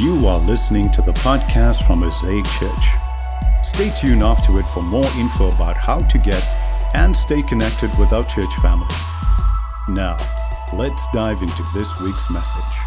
You 0.00 0.26
are 0.26 0.38
listening 0.38 0.90
to 0.92 1.02
the 1.02 1.12
podcast 1.12 1.86
from 1.86 2.00
Mosaic 2.00 2.46
Church. 2.46 2.86
Stay 3.62 3.90
tuned 3.90 4.22
after 4.22 4.58
it 4.58 4.64
for 4.64 4.82
more 4.82 5.04
info 5.18 5.50
about 5.52 5.76
how 5.76 5.98
to 5.98 6.18
get 6.18 6.42
and 6.94 7.14
stay 7.14 7.42
connected 7.42 7.90
with 7.98 8.12
our 8.12 8.24
church 8.24 8.52
family. 8.56 8.88
Now, 9.88 10.16
let's 10.72 11.06
dive 11.12 11.42
into 11.42 11.62
this 11.74 12.00
week's 12.00 12.32
message. 12.32 12.78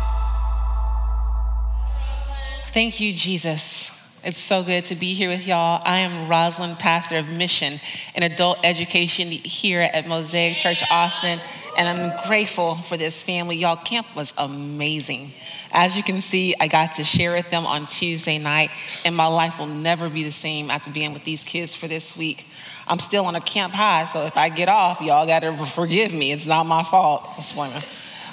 Thank 2.69 2.99
you, 2.99 3.13
Jesus. 3.13 3.91
It's 4.23 4.39
so 4.39 4.63
good 4.63 4.85
to 4.85 4.95
be 4.95 5.13
here 5.13 5.29
with 5.29 5.45
y'all. 5.45 5.83
I 5.85 5.99
am 5.99 6.27
Rosalind, 6.27 6.79
pastor 6.79 7.17
of 7.17 7.29
mission 7.29 7.79
and 8.15 8.25
adult 8.25 8.57
education 8.63 9.29
here 9.29 9.81
at 9.81 10.07
Mosaic 10.07 10.57
Church 10.57 10.83
Austin, 10.89 11.39
and 11.77 11.87
I'm 11.87 12.27
grateful 12.27 12.75
for 12.75 12.97
this 12.97 13.21
family. 13.21 13.57
Y'all, 13.57 13.75
camp 13.75 14.15
was 14.15 14.33
amazing. 14.39 15.31
As 15.77 15.97
you 15.97 16.03
can 16.03 16.21
see, 16.21 16.55
I 16.57 16.69
got 16.69 16.93
to 16.93 17.03
share 17.03 17.33
with 17.33 17.49
them 17.49 17.65
on 17.65 17.85
Tuesday 17.85 18.37
night, 18.37 18.71
and 19.03 19.13
my 19.13 19.27
life 19.27 19.59
will 19.59 19.67
never 19.67 20.07
be 20.07 20.23
the 20.23 20.31
same 20.31 20.71
after 20.71 20.89
being 20.89 21.11
with 21.11 21.25
these 21.25 21.43
kids 21.43 21.75
for 21.75 21.89
this 21.89 22.15
week. 22.15 22.47
I'm 22.87 22.97
still 22.97 23.25
on 23.25 23.35
a 23.35 23.41
camp 23.41 23.73
high, 23.73 24.05
so 24.05 24.25
if 24.25 24.37
I 24.37 24.47
get 24.47 24.69
off, 24.69 25.01
y'all 25.01 25.27
got 25.27 25.41
to 25.41 25.51
forgive 25.65 26.13
me. 26.13 26.31
It's 26.31 26.45
not 26.45 26.65
my 26.65 26.81
fault. 26.83 27.27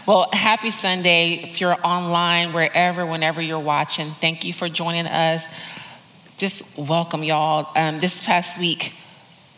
Well, 0.06 0.28
happy 0.32 0.70
Sunday. 0.70 1.32
If 1.42 1.60
you're 1.60 1.76
online, 1.84 2.52
wherever, 2.52 3.04
whenever 3.04 3.42
you're 3.42 3.58
watching, 3.58 4.12
thank 4.12 4.44
you 4.44 4.52
for 4.52 4.68
joining 4.68 5.06
us. 5.06 5.48
Just 6.38 6.78
welcome, 6.78 7.24
y'all. 7.24 7.72
Um, 7.74 7.98
this 7.98 8.24
past 8.24 8.56
week, 8.56 8.94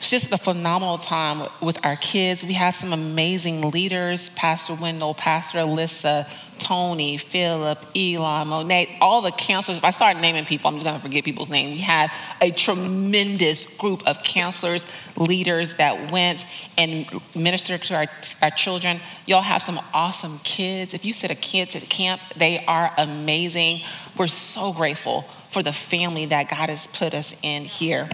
it's 0.05 0.11
just 0.11 0.31
a 0.33 0.37
phenomenal 0.37 0.99
time 0.99 1.49
with 1.63 1.83
our 1.83 1.97
kids. 1.97 2.45
We 2.45 2.53
have 2.53 2.77
some 2.77 2.93
amazing 2.93 3.71
leaders 3.71 4.29
Pastor 4.29 4.75
Wendell, 4.75 5.15
Pastor 5.15 5.61
Alyssa, 5.61 6.29
Tony, 6.59 7.17
Philip, 7.17 7.79
Elon, 7.97 8.49
Monet, 8.49 8.99
all 9.01 9.23
the 9.23 9.31
counselors. 9.31 9.79
If 9.79 9.85
I 9.85 9.93
start 9.93 10.19
naming 10.19 10.45
people, 10.45 10.69
I'm 10.69 10.75
just 10.75 10.85
going 10.85 10.95
to 10.95 11.01
forget 11.01 11.25
people's 11.25 11.49
names. 11.49 11.73
We 11.73 11.79
had 11.79 12.11
a 12.43 12.51
tremendous 12.51 13.79
group 13.79 14.07
of 14.07 14.23
counselors, 14.23 14.85
leaders 15.17 15.77
that 15.77 16.13
went 16.13 16.45
and 16.77 17.11
ministered 17.35 17.83
to 17.85 17.95
our, 17.95 18.07
our 18.43 18.51
children. 18.51 19.01
Y'all 19.25 19.41
have 19.41 19.63
some 19.63 19.81
awesome 19.95 20.39
kids. 20.41 20.93
If 20.93 21.07
you 21.07 21.15
sit 21.15 21.31
a 21.31 21.35
kid 21.35 21.71
to 21.71 21.81
camp, 21.81 22.21
they 22.37 22.63
are 22.67 22.93
amazing. 22.99 23.81
We're 24.19 24.27
so 24.27 24.75
grateful 24.75 25.23
for 25.49 25.63
the 25.63 25.73
family 25.73 26.27
that 26.27 26.51
God 26.51 26.69
has 26.69 26.89
put 26.89 27.15
us 27.15 27.35
in 27.41 27.65
here. 27.65 28.11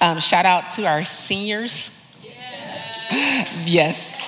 Um, 0.00 0.20
shout 0.20 0.44
out 0.44 0.70
to 0.70 0.86
our 0.86 1.04
seniors. 1.04 1.90
yes, 3.64 4.20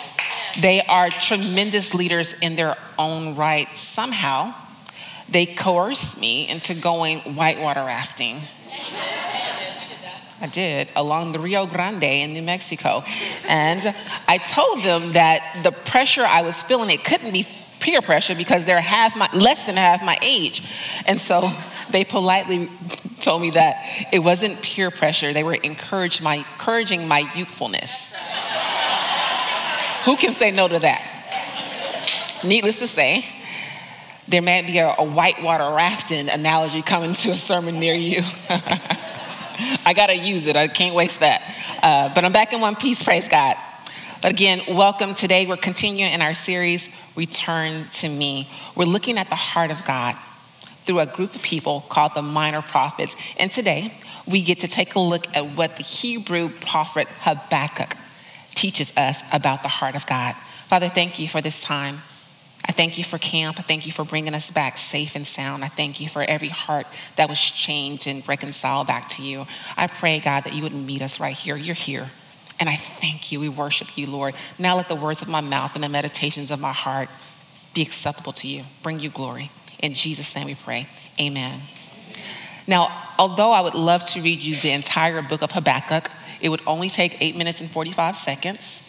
they 0.60 0.80
are 0.82 1.08
tremendous 1.08 1.94
leaders 1.94 2.34
in 2.34 2.56
their 2.56 2.76
own 2.98 3.36
right. 3.36 3.76
Somehow, 3.76 4.54
they 5.28 5.46
coerced 5.46 6.20
me 6.20 6.48
into 6.48 6.74
going 6.74 7.18
whitewater 7.34 7.80
rafting. 7.80 8.38
I 10.40 10.46
did 10.46 10.92
along 10.94 11.32
the 11.32 11.38
Rio 11.38 11.66
Grande 11.66 12.04
in 12.04 12.34
New 12.34 12.42
Mexico. 12.42 13.02
And 13.48 13.94
I 14.28 14.38
told 14.38 14.82
them 14.82 15.12
that 15.12 15.60
the 15.62 15.72
pressure 15.72 16.24
I 16.24 16.42
was 16.42 16.62
feeling, 16.62 16.90
it 16.90 17.04
couldn't 17.04 17.32
be 17.32 17.46
peer 17.80 18.02
pressure 18.02 18.34
because 18.34 18.64
they're 18.64 18.80
half 18.80 19.16
my, 19.16 19.28
less 19.32 19.64
than 19.66 19.76
half 19.76 20.02
my 20.02 20.18
age. 20.20 20.62
And 21.06 21.20
so 21.20 21.50
they 21.90 22.04
politely 22.04 22.68
told 23.26 23.42
me 23.42 23.50
that 23.50 24.06
it 24.12 24.20
wasn't 24.20 24.62
peer 24.62 24.88
pressure. 24.88 25.32
They 25.32 25.42
were 25.42 25.54
encouraged 25.54 26.22
my, 26.22 26.36
encouraging 26.36 27.08
my 27.08 27.28
youthfulness. 27.34 28.14
Who 30.04 30.16
can 30.16 30.32
say 30.32 30.52
no 30.52 30.68
to 30.68 30.78
that? 30.78 31.02
Needless 32.44 32.78
to 32.78 32.86
say, 32.86 33.26
there 34.28 34.42
might 34.42 34.68
be 34.68 34.78
a, 34.78 34.94
a 34.96 35.04
whitewater 35.04 35.74
rafting 35.74 36.28
analogy 36.28 36.82
coming 36.82 37.14
to 37.14 37.30
a 37.30 37.36
sermon 37.36 37.80
near 37.80 37.94
you. 37.94 38.22
I 39.84 39.92
gotta 39.92 40.16
use 40.16 40.46
it, 40.46 40.54
I 40.54 40.68
can't 40.68 40.94
waste 40.94 41.18
that. 41.18 41.42
Uh, 41.82 42.14
but 42.14 42.24
I'm 42.24 42.32
back 42.32 42.52
in 42.52 42.60
one 42.60 42.76
piece, 42.76 43.02
praise 43.02 43.26
God. 43.26 43.56
But 44.22 44.30
again, 44.30 44.62
welcome. 44.68 45.14
Today 45.14 45.46
we're 45.46 45.56
continuing 45.56 46.12
in 46.12 46.22
our 46.22 46.34
series, 46.34 46.90
Return 47.16 47.88
to 47.90 48.08
Me. 48.08 48.48
We're 48.76 48.84
looking 48.84 49.18
at 49.18 49.28
the 49.30 49.34
heart 49.34 49.72
of 49.72 49.84
God 49.84 50.16
through 50.86 51.00
a 51.00 51.06
group 51.06 51.34
of 51.34 51.42
people 51.42 51.84
called 51.88 52.14
the 52.14 52.22
Minor 52.22 52.62
Prophets. 52.62 53.16
And 53.38 53.50
today, 53.50 53.92
we 54.26 54.42
get 54.42 54.60
to 54.60 54.68
take 54.68 54.94
a 54.94 55.00
look 55.00 55.26
at 55.36 55.44
what 55.56 55.76
the 55.76 55.82
Hebrew 55.82 56.48
prophet 56.48 57.08
Habakkuk 57.20 57.96
teaches 58.54 58.96
us 58.96 59.22
about 59.32 59.62
the 59.62 59.68
heart 59.68 59.94
of 59.94 60.06
God. 60.06 60.34
Father, 60.68 60.88
thank 60.88 61.18
you 61.18 61.28
for 61.28 61.40
this 61.40 61.62
time. 61.62 62.00
I 62.68 62.72
thank 62.72 62.98
you 62.98 63.04
for 63.04 63.18
camp. 63.18 63.60
I 63.60 63.62
thank 63.62 63.86
you 63.86 63.92
for 63.92 64.04
bringing 64.04 64.34
us 64.34 64.50
back 64.50 64.78
safe 64.78 65.14
and 65.14 65.26
sound. 65.26 65.62
I 65.62 65.68
thank 65.68 66.00
you 66.00 66.08
for 66.08 66.22
every 66.22 66.48
heart 66.48 66.86
that 67.14 67.28
was 67.28 67.38
changed 67.40 68.06
and 68.08 68.26
reconciled 68.26 68.88
back 68.88 69.08
to 69.10 69.22
you. 69.22 69.46
I 69.76 69.86
pray, 69.86 70.18
God, 70.18 70.44
that 70.44 70.54
you 70.54 70.62
would 70.62 70.72
meet 70.72 71.02
us 71.02 71.20
right 71.20 71.36
here. 71.36 71.56
You're 71.56 71.74
here. 71.74 72.06
And 72.58 72.68
I 72.68 72.74
thank 72.74 73.30
you. 73.30 73.38
We 73.38 73.48
worship 73.48 73.96
you, 73.96 74.06
Lord. 74.06 74.34
Now 74.58 74.76
let 74.76 74.88
the 74.88 74.94
words 74.94 75.22
of 75.22 75.28
my 75.28 75.42
mouth 75.42 75.74
and 75.74 75.84
the 75.84 75.88
meditations 75.88 76.50
of 76.50 76.58
my 76.58 76.72
heart 76.72 77.08
be 77.74 77.82
acceptable 77.82 78.32
to 78.32 78.48
you. 78.48 78.64
Bring 78.82 78.98
you 78.98 79.10
glory. 79.10 79.50
In 79.80 79.94
Jesus' 79.94 80.34
name 80.34 80.46
we 80.46 80.54
pray. 80.54 80.86
Amen. 81.20 81.60
Now, 82.66 82.90
although 83.18 83.52
I 83.52 83.60
would 83.60 83.74
love 83.74 84.04
to 84.10 84.20
read 84.20 84.40
you 84.40 84.56
the 84.56 84.72
entire 84.72 85.22
book 85.22 85.42
of 85.42 85.52
Habakkuk, 85.52 86.10
it 86.40 86.48
would 86.48 86.62
only 86.66 86.88
take 86.88 87.16
eight 87.20 87.36
minutes 87.36 87.60
and 87.60 87.70
45 87.70 88.16
seconds. 88.16 88.82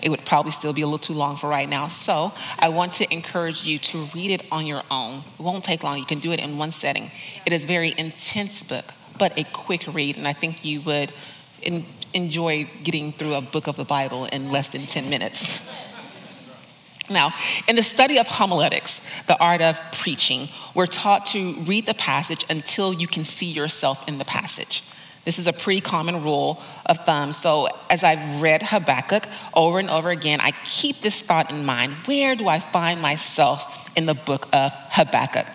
It 0.00 0.08
would 0.08 0.24
probably 0.24 0.50
still 0.50 0.72
be 0.72 0.82
a 0.82 0.86
little 0.86 0.98
too 0.98 1.12
long 1.12 1.36
for 1.36 1.48
right 1.48 1.68
now. 1.68 1.88
So 1.88 2.32
I 2.58 2.70
want 2.70 2.94
to 2.94 3.12
encourage 3.12 3.64
you 3.64 3.78
to 3.78 3.98
read 4.14 4.32
it 4.32 4.46
on 4.50 4.66
your 4.66 4.82
own. 4.90 5.22
It 5.38 5.42
won't 5.42 5.62
take 5.62 5.84
long. 5.84 5.98
You 5.98 6.06
can 6.06 6.18
do 6.18 6.32
it 6.32 6.40
in 6.40 6.58
one 6.58 6.72
setting. 6.72 7.10
It 7.46 7.52
is 7.52 7.64
a 7.64 7.68
very 7.68 7.94
intense 7.96 8.62
book, 8.62 8.94
but 9.18 9.38
a 9.38 9.44
quick 9.44 9.84
read, 9.92 10.16
and 10.16 10.26
I 10.26 10.32
think 10.32 10.64
you 10.64 10.80
would 10.80 11.12
enjoy 12.12 12.68
getting 12.82 13.12
through 13.12 13.34
a 13.34 13.40
book 13.40 13.68
of 13.68 13.76
the 13.76 13.84
Bible 13.84 14.24
in 14.26 14.50
less 14.50 14.68
than 14.68 14.86
10 14.86 15.08
minutes. 15.08 15.62
Now, 17.10 17.32
in 17.66 17.76
the 17.76 17.82
study 17.82 18.18
of 18.18 18.26
homiletics, 18.26 19.00
the 19.26 19.38
art 19.38 19.60
of 19.60 19.80
preaching, 19.92 20.48
we're 20.74 20.86
taught 20.86 21.26
to 21.26 21.54
read 21.60 21.86
the 21.86 21.94
passage 21.94 22.44
until 22.48 22.92
you 22.92 23.06
can 23.06 23.24
see 23.24 23.50
yourself 23.50 24.06
in 24.08 24.18
the 24.18 24.24
passage. 24.24 24.82
This 25.24 25.38
is 25.38 25.46
a 25.46 25.52
pretty 25.52 25.80
common 25.80 26.22
rule 26.22 26.60
of 26.86 26.98
thumb. 27.04 27.32
So, 27.32 27.68
as 27.88 28.02
I've 28.02 28.42
read 28.42 28.62
Habakkuk 28.62 29.26
over 29.54 29.78
and 29.78 29.88
over 29.88 30.10
again, 30.10 30.40
I 30.40 30.50
keep 30.64 31.00
this 31.00 31.20
thought 31.20 31.52
in 31.52 31.64
mind 31.64 31.92
where 32.06 32.34
do 32.34 32.48
I 32.48 32.58
find 32.58 33.00
myself 33.00 33.92
in 33.96 34.06
the 34.06 34.14
book 34.14 34.48
of 34.52 34.72
Habakkuk? 34.90 35.46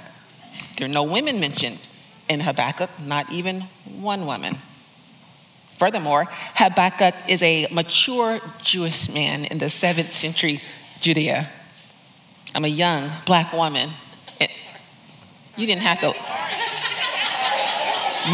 There 0.78 0.85
are 0.85 0.91
no 0.91 1.03
women 1.03 1.40
mentioned 1.40 1.85
in 2.29 2.41
Habakkuk, 2.41 2.90
not 3.02 3.31
even 3.31 3.62
one 4.00 4.25
woman. 4.25 4.58
Furthermore, 5.78 6.28
Habakkuk 6.56 7.14
is 7.28 7.41
a 7.41 7.68
mature 7.72 8.40
Jewish 8.64 9.09
man 9.09 9.46
in 9.46 9.58
the 9.58 9.69
seventh 9.69 10.14
century 10.14 10.62
Judea. 11.00 11.50
I'm 12.56 12.66
a 12.66 12.69
young 12.69 13.09
black 13.25 13.53
woman. 13.53 13.90
You 15.58 15.66
didn't 15.66 15.81
have 15.81 16.00
to. 16.00 16.13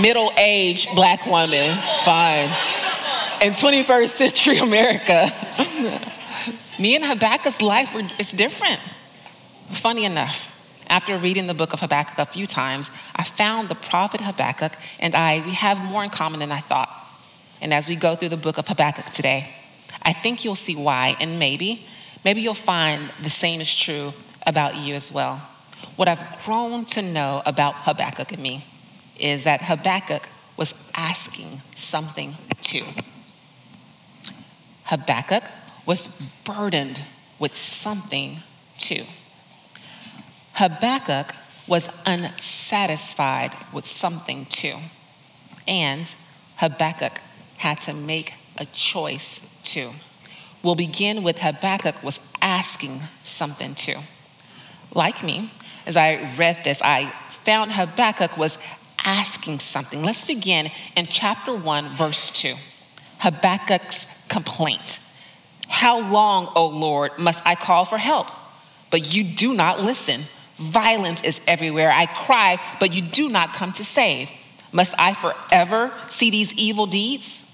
Middle 0.01 0.31
aged 0.38 0.94
black 0.96 1.25
woman, 1.25 1.75
fine. 2.03 2.50
In 3.41 3.53
21st 3.53 4.09
century 4.09 4.57
America, 4.57 5.31
me 6.79 6.96
and 6.96 7.06
Habakkuk's 7.06 7.62
life, 7.62 7.94
were, 7.94 8.03
it's 8.19 8.34
different. 8.34 8.81
Funny 9.69 10.03
enough, 10.06 10.50
after 10.88 11.18
reading 11.18 11.47
the 11.47 11.53
book 11.53 11.74
of 11.74 11.80
Habakkuk 11.80 12.18
a 12.18 12.25
few 12.25 12.45
times, 12.45 12.91
I 13.16 13.24
found 13.24 13.69
the 13.69 13.75
prophet 13.75 14.22
Habakkuk 14.22 14.74
and 15.00 15.16
I, 15.16 15.41
we 15.45 15.51
have 15.51 15.84
more 15.84 16.03
in 16.03 16.09
common 16.09 16.40
than 16.40 16.51
I 16.51 16.59
thought. 16.59 16.90
And 17.62 17.74
as 17.74 17.88
we 17.88 17.95
go 17.95 18.16
through 18.16 18.30
the 18.30 18.38
book 18.38 18.57
of 18.57 18.68
Habakkuk 18.68 19.06
today, 19.13 19.50
I 20.01 20.12
think 20.12 20.44
you'll 20.44 20.56
see 20.56 20.75
why, 20.75 21.16
and 21.22 21.40
maybe 21.40 21.85
maybe 22.23 22.41
you'll 22.41 22.53
find 22.53 23.09
the 23.22 23.29
same 23.29 23.61
is 23.61 23.73
true 23.73 24.13
about 24.45 24.75
you 24.75 24.95
as 24.95 25.11
well. 25.11 25.41
What 25.95 26.07
I've 26.07 26.44
grown 26.44 26.86
to 26.86 27.01
know 27.01 27.42
about 27.45 27.75
Habakkuk 27.75 28.31
and 28.31 28.42
me 28.42 28.65
is 29.19 29.44
that 29.44 29.63
Habakkuk 29.63 30.30
was 30.57 30.74
asking 30.95 31.62
something 31.75 32.36
too. 32.62 32.86
Habakkuk 34.86 35.44
was 35.86 36.30
burdened 36.45 37.01
with 37.39 37.56
something 37.56 38.38
too. 38.77 39.03
Habakkuk 40.53 41.33
was 41.68 41.89
unsatisfied 42.06 43.51
with 43.71 43.86
something 43.86 44.45
too. 44.45 44.75
And 45.68 46.13
Habakkuk 46.57 47.19
had 47.57 47.80
to 47.81 47.94
make 47.94 48.33
a 48.57 48.65
choice 48.65 49.42
too. 49.63 49.92
We'll 50.63 50.75
begin 50.75 51.24
with 51.24 51.39
Habakkuk 51.39 52.01
was 52.04 52.21
asking 52.42 53.01
something 53.24 53.75
too. 53.75 53.98
Like 54.94 55.24
me, 55.24 55.51
as 55.86 55.98
I 55.98 56.33
read 56.38 56.63
this, 56.63 56.81
I 56.81 57.12
found 57.30 57.74
Habakkuk 57.74 58.38
was 58.38 58.57
asking 59.04 59.60
something. 59.60 60.04
Let's 60.04 60.24
begin 60.24 60.71
in 60.95 61.06
chapter 61.06 61.54
1, 61.54 61.98
verse 61.98 62.31
2. 62.31 62.56
Habakkuk's 63.19 64.07
complaint. 64.30 65.00
How 65.68 66.00
long, 66.00 66.50
O 66.56 66.68
Lord, 66.68 67.19
must 67.19 67.45
I 67.45 67.56
call 67.56 67.83
for 67.83 67.98
help? 67.98 68.27
But 68.89 69.13
you 69.13 69.24
do 69.24 69.54
not 69.54 69.81
listen. 69.81 70.24
Violence 70.57 71.21
is 71.24 71.42
everywhere. 71.48 71.92
I 71.92 72.06
cry, 72.06 72.57
but 72.80 72.94
you 72.94 73.01
do 73.01 73.27
not 73.27 73.54
come 73.54 73.74
to 73.74 73.83
save. 73.83 74.31
Must 74.71 74.94
I 74.98 75.13
forever 75.13 75.92
see 76.10 76.30
these 76.30 76.54
evil 76.54 76.86
deeds? 76.86 77.50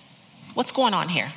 What's 0.53 0.71
going 0.71 0.93
on 0.93 1.09
here? 1.09 1.31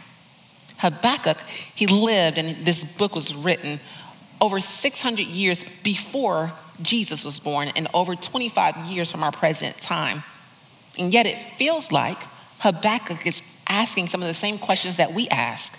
Habakkuk, 0.83 1.39
he 1.75 1.87
lived, 1.87 2.39
and 2.39 2.67
this 2.67 2.83
book 2.99 3.15
was 3.15 3.37
written 3.37 3.79
over 4.41 4.59
600 4.59 5.25
years 5.25 5.65
before 5.85 6.53
Jesus 6.83 7.25
was 7.25 7.39
born 7.39 7.69
and 7.77 7.87
over 7.95 8.17
25 8.17 8.77
years 8.87 9.11
from 9.11 9.23
our 9.23 9.31
present 9.31 9.81
time. 9.81 10.25
And 10.99 11.15
yet 11.15 11.25
it 11.25 11.39
feels 11.39 11.93
like 11.93 12.19
Habakkuk 12.59 13.25
is 13.25 13.43
asking 13.69 14.09
some 14.09 14.23
of 14.23 14.27
the 14.27 14.35
same 14.35 14.59
questions 14.59 14.97
that 14.97 15.15
we 15.15 15.29
ask. 15.29 15.79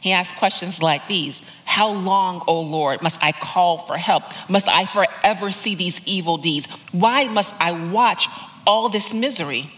He 0.00 0.10
asks 0.10 0.36
questions 0.36 0.82
like 0.82 1.06
these 1.06 1.42
How 1.64 1.92
long, 1.92 2.42
O 2.48 2.60
Lord, 2.60 3.02
must 3.02 3.22
I 3.22 3.30
call 3.30 3.78
for 3.78 3.96
help? 3.96 4.24
Must 4.48 4.66
I 4.66 4.84
forever 4.84 5.52
see 5.52 5.76
these 5.76 6.00
evil 6.06 6.38
deeds? 6.38 6.66
Why 6.90 7.28
must 7.28 7.54
I 7.60 7.70
watch 7.90 8.26
all 8.66 8.88
this 8.88 9.14
misery? 9.14 9.70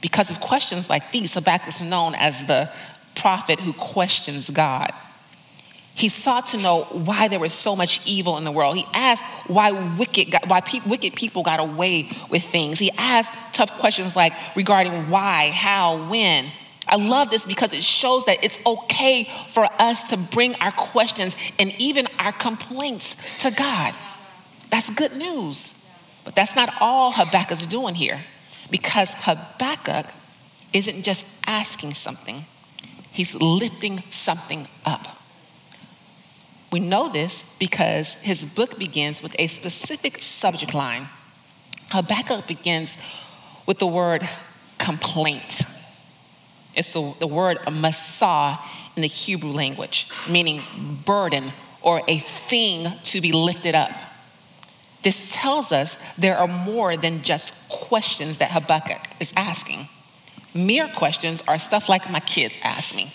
Because 0.00 0.30
of 0.30 0.40
questions 0.40 0.88
like 0.88 1.12
these, 1.12 1.34
Habakkuk 1.34 1.68
is 1.68 1.82
known 1.82 2.14
as 2.14 2.46
the 2.46 2.70
prophet 3.26 3.58
who 3.58 3.72
questions 3.72 4.50
God. 4.50 4.92
He 5.96 6.08
sought 6.08 6.46
to 6.48 6.58
know 6.58 6.84
why 6.92 7.26
there 7.26 7.40
was 7.40 7.52
so 7.52 7.74
much 7.74 8.00
evil 8.06 8.38
in 8.38 8.44
the 8.44 8.52
world. 8.52 8.76
He 8.76 8.86
asked 8.94 9.24
why 9.48 9.72
wicked, 9.72 10.32
why 10.46 10.60
pe- 10.60 10.86
wicked 10.86 11.16
people 11.16 11.42
got 11.42 11.58
away 11.58 12.08
with 12.30 12.44
things. 12.44 12.78
He 12.78 12.92
asked 12.96 13.32
tough 13.52 13.80
questions 13.80 14.14
like 14.14 14.32
regarding 14.54 15.10
why, 15.10 15.50
how, 15.50 16.08
when. 16.08 16.44
I 16.86 16.94
love 16.94 17.30
this 17.30 17.44
because 17.44 17.72
it 17.72 17.82
shows 17.82 18.26
that 18.26 18.44
it's 18.44 18.60
okay 18.64 19.28
for 19.48 19.66
us 19.80 20.04
to 20.10 20.16
bring 20.16 20.54
our 20.56 20.70
questions 20.70 21.36
and 21.58 21.74
even 21.78 22.06
our 22.20 22.30
complaints 22.30 23.16
to 23.40 23.50
God. 23.50 23.92
That's 24.70 24.88
good 24.90 25.16
news. 25.16 25.84
But 26.24 26.36
that's 26.36 26.54
not 26.54 26.72
all 26.80 27.10
Habakkuk's 27.10 27.66
doing 27.66 27.96
here 27.96 28.20
because 28.70 29.14
Habakkuk 29.14 30.14
isn't 30.72 31.02
just 31.02 31.26
asking 31.44 31.94
something, 31.94 32.44
he's 33.16 33.34
lifting 33.34 34.02
something 34.10 34.68
up. 34.84 35.22
We 36.70 36.80
know 36.80 37.08
this 37.08 37.44
because 37.58 38.16
his 38.16 38.44
book 38.44 38.78
begins 38.78 39.22
with 39.22 39.34
a 39.38 39.46
specific 39.46 40.20
subject 40.20 40.74
line. 40.74 41.08
Habakkuk 41.88 42.46
begins 42.46 42.98
with 43.64 43.78
the 43.78 43.86
word 43.86 44.28
complaint. 44.76 45.62
It's 46.74 46.92
the, 46.92 47.14
the 47.18 47.26
word 47.26 47.56
masah 47.60 48.58
in 48.96 49.00
the 49.00 49.08
Hebrew 49.08 49.50
language, 49.50 50.08
meaning 50.28 50.62
burden 51.06 51.52
or 51.80 52.02
a 52.06 52.18
thing 52.18 52.92
to 53.04 53.22
be 53.22 53.32
lifted 53.32 53.74
up. 53.74 53.92
This 55.02 55.32
tells 55.34 55.72
us 55.72 55.96
there 56.18 56.36
are 56.36 56.48
more 56.48 56.98
than 56.98 57.22
just 57.22 57.68
questions 57.70 58.38
that 58.38 58.50
Habakkuk 58.50 59.00
is 59.20 59.32
asking. 59.36 59.88
Mere 60.56 60.88
questions 60.88 61.42
are 61.46 61.58
stuff 61.58 61.88
like 61.88 62.10
my 62.10 62.20
kids 62.20 62.58
ask 62.62 62.94
me 62.94 63.12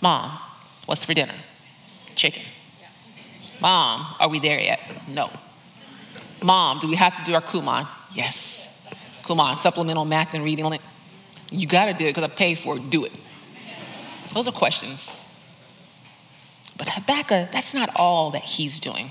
Mom, 0.00 0.38
what's 0.86 1.04
for 1.04 1.14
dinner? 1.14 1.34
Chicken. 2.14 2.42
Mom, 3.60 4.14
are 4.18 4.28
we 4.28 4.38
there 4.38 4.60
yet? 4.60 4.82
No. 5.08 5.30
Mom, 6.42 6.78
do 6.78 6.88
we 6.88 6.96
have 6.96 7.16
to 7.18 7.24
do 7.24 7.34
our 7.34 7.42
Kumon? 7.42 7.86
Yes. 8.12 8.90
Kumon, 9.22 9.58
supplemental 9.58 10.04
math 10.04 10.32
and 10.34 10.42
reading. 10.42 10.66
You 11.50 11.66
got 11.66 11.86
to 11.86 11.92
do 11.92 12.06
it 12.06 12.14
because 12.14 12.24
I 12.24 12.28
paid 12.28 12.58
for 12.58 12.76
it. 12.76 12.88
Do 12.90 13.04
it. 13.04 13.12
Those 14.32 14.48
are 14.48 14.52
questions. 14.52 15.12
But 16.78 16.88
Habakkuk, 16.88 17.52
that's 17.52 17.74
not 17.74 17.90
all 17.96 18.30
that 18.30 18.42
he's 18.42 18.78
doing. 18.78 19.10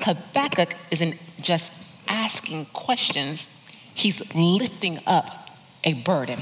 Habakkuk 0.00 0.76
isn't 0.92 1.16
just 1.40 1.72
asking 2.06 2.66
questions, 2.66 3.48
he's 3.94 4.22
lifting 4.34 5.00
up 5.06 5.50
a 5.82 5.94
burden. 5.94 6.38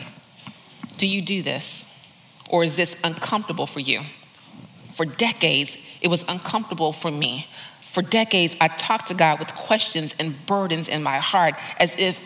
Do 0.97 1.07
you 1.07 1.23
do 1.23 1.43
this? 1.43 1.93
Or 2.49 2.65
is 2.65 2.77
this 2.77 2.97
uncomfortable 3.05 3.67
for 3.67 3.81
you? 3.81 4.01
For 4.95 5.05
decades, 5.05 5.77
it 6.01 6.09
was 6.09 6.25
uncomfortable 6.29 6.93
for 6.93 7.11
me. 7.11 7.47
For 7.81 8.03
decades, 8.03 8.57
I 8.61 8.69
talked 8.69 9.09
to 9.09 9.15
God 9.15 9.39
with 9.39 9.55
questions 9.55 10.15
and 10.19 10.47
burdens 10.47 10.89
in 10.89 11.03
my 11.03 11.19
heart 11.19 11.55
as 11.79 11.97
if 11.99 12.23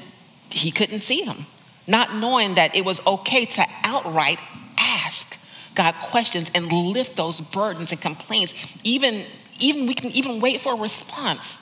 He 0.50 0.70
couldn't 0.70 1.00
see 1.00 1.24
them, 1.24 1.46
not 1.86 2.14
knowing 2.14 2.54
that 2.54 2.76
it 2.76 2.84
was 2.84 3.04
okay 3.06 3.44
to 3.44 3.64
outright 3.82 4.40
ask 4.78 5.38
God 5.74 5.94
questions 6.02 6.50
and 6.54 6.70
lift 6.72 7.16
those 7.16 7.40
burdens 7.40 7.92
and 7.92 8.00
complaints. 8.00 8.76
Even, 8.84 9.24
even 9.58 9.86
we 9.86 9.94
can 9.94 10.10
even 10.10 10.40
wait 10.40 10.60
for 10.60 10.74
a 10.74 10.76
response. 10.76 11.58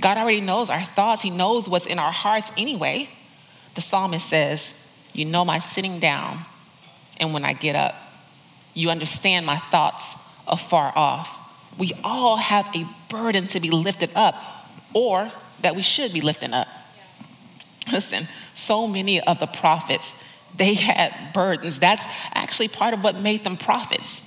God 0.00 0.16
already 0.16 0.40
knows 0.40 0.70
our 0.70 0.82
thoughts, 0.82 1.22
He 1.22 1.30
knows 1.30 1.68
what's 1.68 1.86
in 1.86 1.98
our 1.98 2.12
hearts 2.12 2.50
anyway. 2.56 3.08
The 3.74 3.80
psalmist 3.80 4.28
says, 4.28 4.79
You 5.12 5.24
know 5.24 5.44
my 5.44 5.58
sitting 5.58 5.98
down 5.98 6.38
and 7.18 7.34
when 7.34 7.44
I 7.44 7.52
get 7.52 7.76
up. 7.76 7.94
You 8.74 8.90
understand 8.90 9.46
my 9.46 9.56
thoughts 9.56 10.16
afar 10.46 10.92
off. 10.96 11.38
We 11.78 11.92
all 12.02 12.36
have 12.36 12.68
a 12.74 12.86
burden 13.08 13.46
to 13.48 13.60
be 13.60 13.70
lifted 13.70 14.10
up 14.14 14.34
or 14.92 15.30
that 15.62 15.76
we 15.76 15.82
should 15.82 16.12
be 16.12 16.20
lifting 16.20 16.52
up. 16.52 16.68
Listen, 17.92 18.28
so 18.54 18.86
many 18.86 19.20
of 19.20 19.38
the 19.38 19.46
prophets, 19.46 20.24
they 20.56 20.74
had 20.74 21.32
burdens. 21.32 21.78
That's 21.78 22.04
actually 22.34 22.68
part 22.68 22.94
of 22.94 23.02
what 23.02 23.16
made 23.16 23.44
them 23.44 23.56
prophets. 23.56 24.26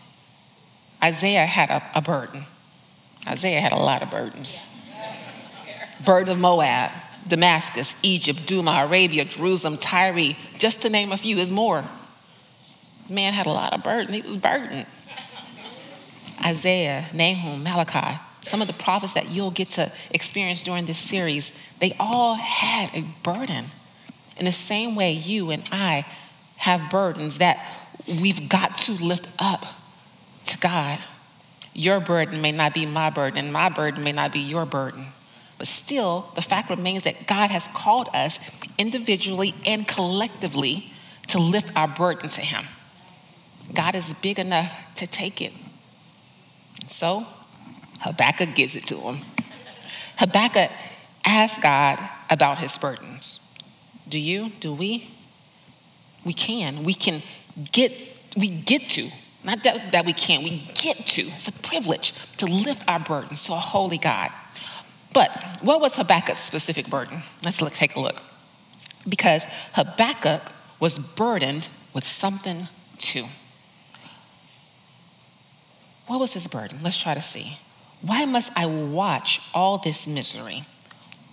Isaiah 1.02 1.46
had 1.46 1.70
a, 1.70 1.84
a 1.96 2.02
burden. 2.02 2.46
Isaiah 3.28 3.60
had 3.60 3.72
a 3.72 3.78
lot 3.78 4.02
of 4.02 4.10
burdens. 4.10 4.66
Burden 6.04 6.34
of 6.34 6.40
Moab, 6.40 6.92
Damascus, 7.28 7.96
Egypt, 8.04 8.40
Dumah, 8.48 8.86
Arabia, 8.88 9.25
Jerusalem, 9.25 9.78
Tyre, 9.78 10.36
just 10.58 10.81
to 10.81 10.90
name 10.90 11.12
a 11.12 11.18
few, 11.18 11.38
is 11.38 11.52
more. 11.52 11.84
Man 13.10 13.34
had 13.34 13.46
a 13.46 13.52
lot 13.52 13.74
of 13.74 13.84
burden. 13.84 14.14
He 14.14 14.22
was 14.22 14.38
burdened. 14.38 14.86
Isaiah, 16.44 17.06
Nahum, 17.14 17.64
Malachi, 17.64 18.20
some 18.42 18.62
of 18.62 18.68
the 18.68 18.74
prophets 18.74 19.14
that 19.14 19.31
you'll 19.31 19.52
get 19.52 19.72
to 19.72 19.92
experience 20.12 20.62
during 20.62 20.86
this 20.86 21.00
series, 21.00 21.58
they 21.80 21.96
all 22.00 22.36
had 22.36 22.94
a 22.94 23.06
burden. 23.24 23.66
In 24.38 24.46
the 24.46 24.52
same 24.52 24.96
way, 24.96 25.14
you 25.14 25.52
and 25.52 25.68
I 25.72 26.06
have 26.58 26.90
burdens 26.90 27.38
that 27.38 27.66
we've 28.22 28.50
got 28.50 28.75
to 28.78 28.94
lift 28.94 29.28
up 29.40 29.66
to 30.46 30.58
God. 30.58 31.00
Your 31.74 32.00
burden 32.00 32.42
may 32.42 32.52
not 32.52 32.74
be 32.74 32.86
my 32.86 33.10
burden, 33.10 33.46
and 33.46 33.54
my 33.54 33.70
burden 33.70 34.04
may 34.04 34.12
not 34.12 34.31
be 34.34 34.40
your 34.40 34.66
burden. 34.66 35.08
But 35.63 35.69
still, 35.69 36.30
the 36.36 36.42
fact 36.42 36.69
remains 36.69 37.04
that 37.04 37.25
God 37.25 37.50
has 37.50 37.69
called 37.69 38.10
us 38.13 38.38
individually 38.77 39.55
and 39.65 39.88
collectively 39.88 40.91
to 41.27 41.39
lift 41.39 41.72
our 41.74 41.88
burden 41.88 42.27
to 42.27 42.41
Him. 42.41 42.65
God 43.74 43.96
is 43.96 44.13
big 44.15 44.39
enough 44.39 44.93
to 44.96 45.08
take 45.08 45.39
it. 45.39 45.53
So 46.89 47.25
Habakkuk 48.01 48.55
gives 48.55 48.75
it 48.75 48.86
to 48.88 48.98
him. 48.98 49.20
Habakkuk 50.17 50.70
asks 51.24 51.63
God 51.63 51.98
about 52.29 52.58
his 52.58 52.77
burdens. 52.77 53.39
Do 54.10 54.20
you? 54.20 54.51
Do 54.60 54.74
we? 54.74 55.10
We 56.25 56.34
can. 56.34 56.84
We 56.84 56.93
can 56.93 57.24
get, 57.72 58.01
we 58.36 58.50
get 58.50 58.89
to, 58.89 59.08
not 59.46 59.63
that, 59.63 59.93
that 59.93 60.05
we 60.05 60.12
can, 60.12 60.43
we 60.43 60.70
get 60.74 60.98
to. 61.08 61.22
It's 61.22 61.48
a 61.48 61.53
privilege 61.53 62.12
to 62.39 62.48
lift 62.48 62.84
our 62.86 63.00
burdens 63.00 63.46
to 63.46 63.53
a 63.53 63.60
holy 63.60 63.98
God. 63.98 64.29
But 65.13 65.43
what 65.62 65.79
was 65.79 65.96
Habakkuk's 65.96 66.39
specific 66.39 66.88
burden? 66.88 67.22
Let's 67.46 67.62
look, 67.62 67.74
take 67.74 67.96
a 67.96 68.00
look. 68.00 68.22
Because 69.08 69.46
Habakkuk 69.74 70.41
was 70.79 70.98
burdened 70.98 71.70
with 71.93 72.03
something 72.03 72.67
too. 72.98 73.25
What 76.08 76.20
was 76.20 76.34
his 76.34 76.48
burden? 76.48 76.79
Let's 76.84 77.01
try 77.01 77.13
to 77.13 77.22
see. 77.22 77.58
Why 78.01 78.25
must 78.25 78.51
I 78.58 78.65
watch 78.65 79.39
all 79.53 79.77
this 79.77 80.08
misery? 80.08 80.65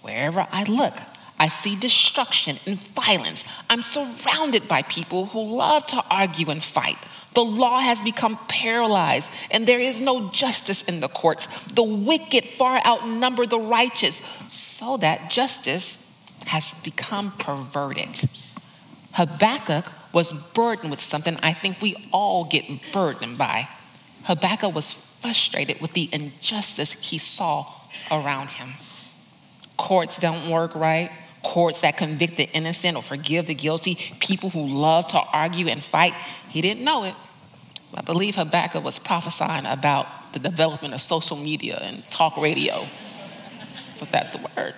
Wherever 0.02 0.46
I 0.52 0.64
look, 0.64 0.94
I 1.40 1.48
see 1.48 1.74
destruction 1.74 2.58
and 2.66 2.78
violence. 2.78 3.42
I'm 3.68 3.82
surrounded 3.82 4.68
by 4.68 4.82
people 4.82 5.26
who 5.26 5.56
love 5.56 5.84
to 5.88 6.04
argue 6.08 6.50
and 6.50 6.62
fight. 6.62 6.98
The 7.34 7.40
law 7.40 7.80
has 7.80 8.00
become 8.02 8.38
paralyzed, 8.48 9.32
and 9.50 9.66
there 9.66 9.80
is 9.80 10.00
no 10.00 10.30
justice 10.30 10.82
in 10.84 11.00
the 11.00 11.08
courts. 11.08 11.48
The 11.74 11.82
wicked 11.82 12.44
far 12.44 12.80
outnumber 12.86 13.46
the 13.46 13.58
righteous, 13.58 14.22
so 14.48 14.96
that 14.98 15.30
justice 15.30 16.06
has 16.46 16.74
become 16.84 17.32
perverted. 17.32 18.28
Habakkuk 19.12 19.90
was 20.12 20.32
burdened 20.54 20.92
with 20.92 21.00
something 21.00 21.36
I 21.42 21.54
think 21.54 21.80
we 21.80 21.96
all 22.12 22.44
get 22.44 22.64
burdened 22.92 23.38
by 23.38 23.68
Habakkuk 24.24 24.74
was 24.74 24.92
frustrated 24.92 25.80
with 25.80 25.92
the 25.92 26.08
injustice 26.12 26.92
he 26.94 27.18
saw 27.18 27.72
around 28.10 28.50
him. 28.50 28.74
Courts 29.76 30.18
don't 30.18 30.50
work 30.50 30.74
right. 30.74 31.10
Courts 31.42 31.80
that 31.80 31.96
convict 31.96 32.36
the 32.36 32.48
innocent 32.50 32.96
or 32.96 33.02
forgive 33.02 33.46
the 33.46 33.54
guilty, 33.54 33.96
people 34.20 34.50
who 34.50 34.66
love 34.66 35.08
to 35.08 35.18
argue 35.18 35.68
and 35.68 35.82
fight. 35.82 36.14
He 36.48 36.60
didn't 36.60 36.84
know 36.84 37.04
it. 37.04 37.14
I 37.94 38.02
believe 38.02 38.36
Habakkuk 38.36 38.84
was 38.84 38.98
prophesying 38.98 39.66
about 39.66 40.32
the 40.32 40.38
development 40.38 40.94
of 40.94 41.00
social 41.00 41.36
media 41.36 41.78
and 41.80 42.08
talk 42.10 42.36
radio. 42.36 42.84
So 43.96 44.04
that's 44.06 44.36
a 44.36 44.38
word. 44.56 44.74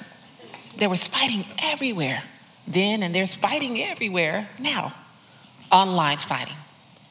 There 0.77 0.89
was 0.89 1.07
fighting 1.07 1.45
everywhere 1.63 2.23
then, 2.67 3.03
and 3.03 3.15
there's 3.15 3.35
fighting 3.35 3.81
everywhere 3.81 4.49
now. 4.59 4.95
Online 5.71 6.19
fighting, 6.19 6.57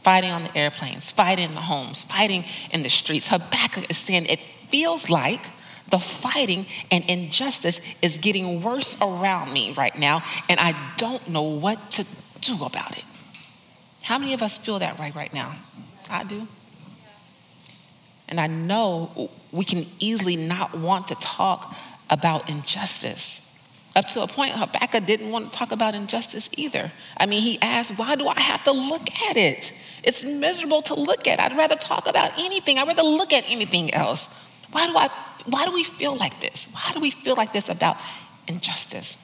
fighting 0.01 0.31
on 0.31 0.43
the 0.43 0.58
airplanes, 0.58 1.12
fighting 1.12 1.50
in 1.50 1.55
the 1.55 1.62
homes, 1.62 2.03
fighting 2.03 2.46
in 2.72 2.84
the 2.84 2.89
streets. 2.89 3.27
Habakkuk 3.27 3.89
is 3.89 3.98
saying 3.98 4.25
it 4.25 4.39
feels 4.70 5.10
like 5.10 5.50
the 5.89 6.00
fighting 6.00 6.65
and 6.89 7.03
injustice 7.09 7.81
is 8.01 8.17
getting 8.17 8.61
worse 8.61 8.97
around 9.01 9.51
me 9.51 9.73
right 9.73 9.97
now, 9.97 10.23
and 10.47 10.59
I 10.59 10.93
don't 10.97 11.27
know 11.27 11.43
what 11.43 11.91
to 11.91 12.05
do 12.41 12.63
about 12.63 12.97
it. 12.97 13.05
How 14.03 14.17
many 14.17 14.33
of 14.33 14.41
us 14.41 14.57
feel 14.57 14.79
that 14.79 14.97
right 15.00 15.13
right 15.15 15.33
now? 15.33 15.55
I 16.09 16.23
do. 16.23 16.47
And 18.27 18.39
I 18.39 18.47
know 18.47 19.29
we 19.51 19.65
can 19.65 19.85
easily 20.00 20.38
not 20.38 20.77
want 20.77 21.09
to 21.09 21.15
talk 21.15 21.75
about 22.09 22.50
injustice. 22.50 23.47
Up 23.93 24.05
to 24.07 24.21
a 24.21 24.27
point, 24.27 24.53
Habakkuk 24.53 25.05
didn't 25.05 25.31
want 25.31 25.51
to 25.51 25.57
talk 25.57 25.73
about 25.73 25.95
injustice 25.95 26.50
either. 26.55 26.91
I 27.17 27.25
mean, 27.25 27.41
he 27.41 27.59
asked, 27.61 27.97
Why 27.97 28.15
do 28.15 28.27
I 28.27 28.39
have 28.39 28.63
to 28.63 28.71
look 28.71 29.01
at 29.29 29.35
it? 29.35 29.73
It's 30.03 30.23
miserable 30.23 30.81
to 30.83 30.93
look 30.93 31.27
at. 31.27 31.41
I'd 31.41 31.57
rather 31.57 31.75
talk 31.75 32.07
about 32.07 32.31
anything, 32.38 32.77
I'd 32.77 32.88
rather 32.88 33.03
look 33.03 33.33
at 33.33 33.50
anything 33.50 33.93
else. 33.93 34.29
Why 34.72 34.88
do, 34.88 34.98
I, 34.98 35.10
why 35.46 35.66
do 35.66 35.74
we 35.74 35.84
feel 35.84 36.16
like 36.16 36.40
this? 36.40 36.70
Why 36.72 36.92
do 36.94 37.00
we 37.00 37.12
feel 37.12 37.36
like 37.36 37.54
this 37.54 37.70
about 37.70 37.98
injustice? 38.48 39.18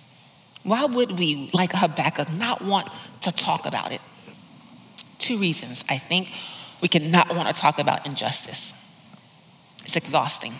Why 0.63 0.86
would 0.86 1.18
we, 1.18 1.50
like 1.54 1.72
Habakkuk, 1.74 2.32
not 2.32 2.62
want 2.62 2.89
to 3.22 3.32
talk 3.32 3.66
about 3.66 3.92
it? 3.92 4.01
Two 5.18 5.38
reasons 5.38 5.84
I 5.89 5.98
think 5.98 6.32
we 6.82 6.88
cannot 6.88 7.34
want 7.36 7.54
to 7.54 7.60
talk 7.60 7.80
about 7.80 8.06
injustice. 8.06 8.74
It's 9.86 9.96
exhausting. 9.96 10.54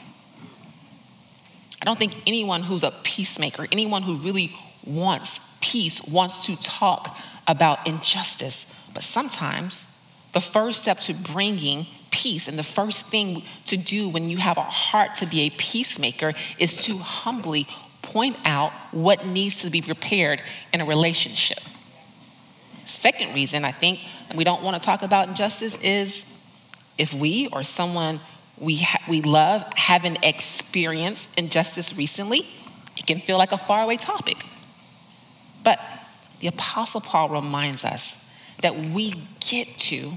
I 1.82 1.86
don't 1.86 2.00
think 2.00 2.16
anyone 2.26 2.64
who's 2.64 2.84
a 2.84 2.92
peacemaker, 3.04 3.68
anyone 3.72 4.02
who 4.02 4.16
really 4.16 4.56
wants 4.86 5.42
peace, 5.60 6.02
wants 6.08 6.46
to 6.48 6.56
talk 6.56 7.18
about 7.48 7.86
injustice. 7.88 8.74
But 8.94 9.04
sometimes 9.04 9.94
the 10.34 10.42
first 10.42 10.80
step 10.80 11.00
to 11.02 11.14
bringing 11.14 11.88
peace 12.12 12.48
and 12.48 12.58
the 12.58 12.64
first 12.64 13.08
thing 13.08 13.44
to 13.66 13.78
do 13.78 14.10
when 14.10 14.30
you 14.30 14.38
have 14.38 14.58
a 14.58 14.62
heart 14.62 15.16
to 15.18 15.26
be 15.26 15.42
a 15.42 15.50
peacemaker 15.52 16.34
is 16.58 16.76
to 16.76 16.98
humbly 16.98 17.68
point 18.02 18.38
out 18.46 18.72
what 18.92 19.26
needs 19.26 19.62
to 19.62 19.70
be 19.70 19.82
repaired 19.82 20.42
in 20.74 20.82
a 20.82 20.86
relationship. 20.86 21.60
Second 22.86 23.34
reason 23.34 23.66
I 23.66 23.72
think 23.72 24.00
we 24.36 24.44
don't 24.44 24.64
want 24.64 24.82
to 24.82 24.86
talk 24.86 25.04
about 25.04 25.28
injustice 25.28 25.78
is 25.78 26.26
if 26.98 27.14
we 27.14 27.48
or 27.50 27.64
someone 27.64 28.20
we, 28.58 28.78
ha- 28.78 29.04
we 29.08 29.22
love 29.22 29.64
haven't 29.76 30.20
experienced 30.24 31.38
injustice 31.38 31.96
recently, 31.98 32.48
it 32.96 33.06
can 33.06 33.20
feel 33.20 33.38
like 33.38 33.52
a 33.52 33.58
faraway 33.58 33.98
topic. 33.98 34.46
But 35.64 35.80
the 36.40 36.48
Apostle 36.48 37.02
Paul 37.02 37.30
reminds 37.30 37.86
us 37.86 38.24
that 38.62 38.76
we 38.76 39.14
get 39.40 39.78
to 39.78 40.14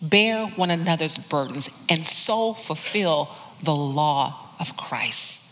bear 0.00 0.46
one 0.46 0.70
another's 0.70 1.18
burdens 1.18 1.70
and 1.88 2.06
so 2.06 2.54
fulfill 2.54 3.30
the 3.62 3.74
law 3.74 4.50
of 4.58 4.76
Christ. 4.76 5.42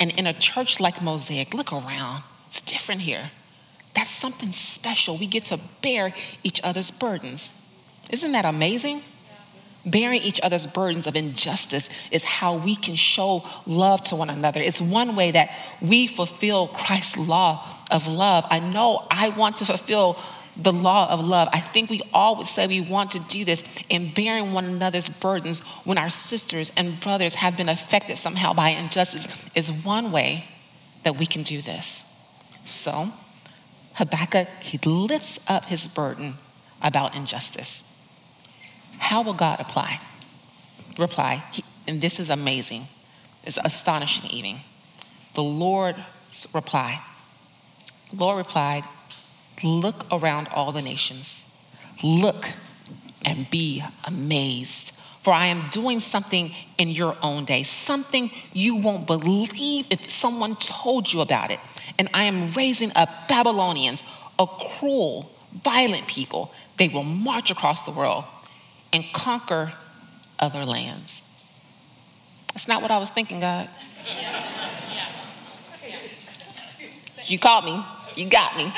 And 0.00 0.10
in 0.12 0.26
a 0.26 0.32
church 0.32 0.80
like 0.80 1.02
Mosaic, 1.02 1.54
look 1.54 1.72
around, 1.72 2.24
it's 2.48 2.62
different 2.62 3.02
here. 3.02 3.30
That's 3.94 4.10
something 4.10 4.50
special. 4.52 5.16
We 5.16 5.26
get 5.26 5.46
to 5.46 5.60
bear 5.80 6.12
each 6.42 6.60
other's 6.64 6.90
burdens. 6.90 7.52
Isn't 8.10 8.32
that 8.32 8.44
amazing? 8.44 9.02
Bearing 9.84 10.22
each 10.22 10.40
other's 10.40 10.66
burdens 10.66 11.06
of 11.06 11.16
injustice 11.16 11.90
is 12.10 12.24
how 12.24 12.56
we 12.56 12.76
can 12.76 12.94
show 12.94 13.44
love 13.66 14.02
to 14.04 14.16
one 14.16 14.30
another. 14.30 14.60
It's 14.60 14.80
one 14.80 15.16
way 15.16 15.32
that 15.32 15.50
we 15.80 16.06
fulfill 16.06 16.68
Christ's 16.68 17.18
law 17.18 17.66
of 17.90 18.06
love. 18.06 18.46
I 18.48 18.60
know 18.60 19.06
I 19.10 19.30
want 19.30 19.56
to 19.56 19.66
fulfill 19.66 20.18
the 20.56 20.72
law 20.72 21.10
of 21.10 21.20
love. 21.20 21.48
I 21.52 21.60
think 21.60 21.90
we 21.90 22.02
all 22.12 22.36
would 22.36 22.46
say 22.46 22.66
we 22.66 22.80
want 22.80 23.12
to 23.12 23.20
do 23.20 23.44
this 23.44 23.64
in 23.88 24.12
bearing 24.12 24.52
one 24.52 24.64
another's 24.66 25.08
burdens 25.08 25.60
when 25.84 25.98
our 25.98 26.10
sisters 26.10 26.70
and 26.76 27.00
brothers 27.00 27.36
have 27.36 27.56
been 27.56 27.68
affected 27.68 28.18
somehow 28.18 28.52
by 28.52 28.70
injustice 28.70 29.28
is 29.54 29.72
one 29.72 30.12
way 30.12 30.44
that 31.04 31.16
we 31.16 31.26
can 31.26 31.42
do 31.42 31.62
this. 31.62 32.08
So, 32.64 33.12
Habakkuk, 33.94 34.48
he 34.60 34.78
lifts 34.78 35.40
up 35.48 35.66
his 35.66 35.88
burden 35.88 36.34
about 36.80 37.16
injustice. 37.16 37.88
How 38.98 39.22
will 39.22 39.34
God 39.34 39.58
apply? 39.60 40.00
Reply, 40.98 41.42
he, 41.52 41.64
and 41.88 42.00
this 42.00 42.20
is 42.20 42.30
amazing. 42.30 42.86
It's 43.44 43.58
astonishing, 43.64 44.30
even. 44.30 44.60
The 45.34 45.42
Lord's 45.42 46.46
reply. 46.52 47.00
Lord 48.14 48.36
replied, 48.36 48.84
Look 49.64 50.06
around 50.10 50.48
all 50.48 50.72
the 50.72 50.82
nations. 50.82 51.48
Look 52.02 52.52
and 53.24 53.48
be 53.50 53.82
amazed. 54.04 54.92
For 55.20 55.32
I 55.32 55.46
am 55.46 55.68
doing 55.70 56.00
something 56.00 56.52
in 56.78 56.90
your 56.90 57.16
own 57.22 57.44
day, 57.44 57.62
something 57.62 58.32
you 58.52 58.76
won't 58.76 59.06
believe 59.06 59.86
if 59.90 60.10
someone 60.10 60.56
told 60.56 61.12
you 61.12 61.20
about 61.20 61.52
it. 61.52 61.60
And 61.96 62.08
I 62.12 62.24
am 62.24 62.52
raising 62.54 62.90
up 62.96 63.28
Babylonians, 63.28 64.02
a 64.38 64.46
cruel, 64.46 65.30
violent 65.62 66.08
people. 66.08 66.52
They 66.76 66.88
will 66.88 67.04
march 67.04 67.52
across 67.52 67.84
the 67.84 67.92
world 67.92 68.24
and 68.92 69.04
conquer 69.12 69.72
other 70.40 70.64
lands. 70.64 71.22
That's 72.52 72.66
not 72.66 72.82
what 72.82 72.90
I 72.90 72.98
was 72.98 73.10
thinking, 73.10 73.38
God. 73.38 73.68
You 77.26 77.38
caught 77.38 77.64
me. 77.64 77.80
You 78.20 78.28
got 78.28 78.56
me. 78.56 78.72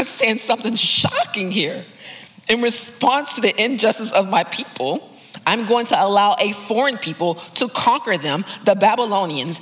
God's 0.00 0.12
saying 0.12 0.38
something 0.38 0.76
shocking 0.76 1.50
here. 1.50 1.84
In 2.48 2.62
response 2.62 3.34
to 3.34 3.42
the 3.42 3.62
injustice 3.62 4.12
of 4.12 4.30
my 4.30 4.44
people, 4.44 5.06
I'm 5.46 5.66
going 5.66 5.84
to 5.86 6.02
allow 6.02 6.36
a 6.40 6.52
foreign 6.52 6.96
people 6.96 7.34
to 7.56 7.68
conquer 7.68 8.16
them, 8.16 8.46
the 8.64 8.74
Babylonians. 8.74 9.60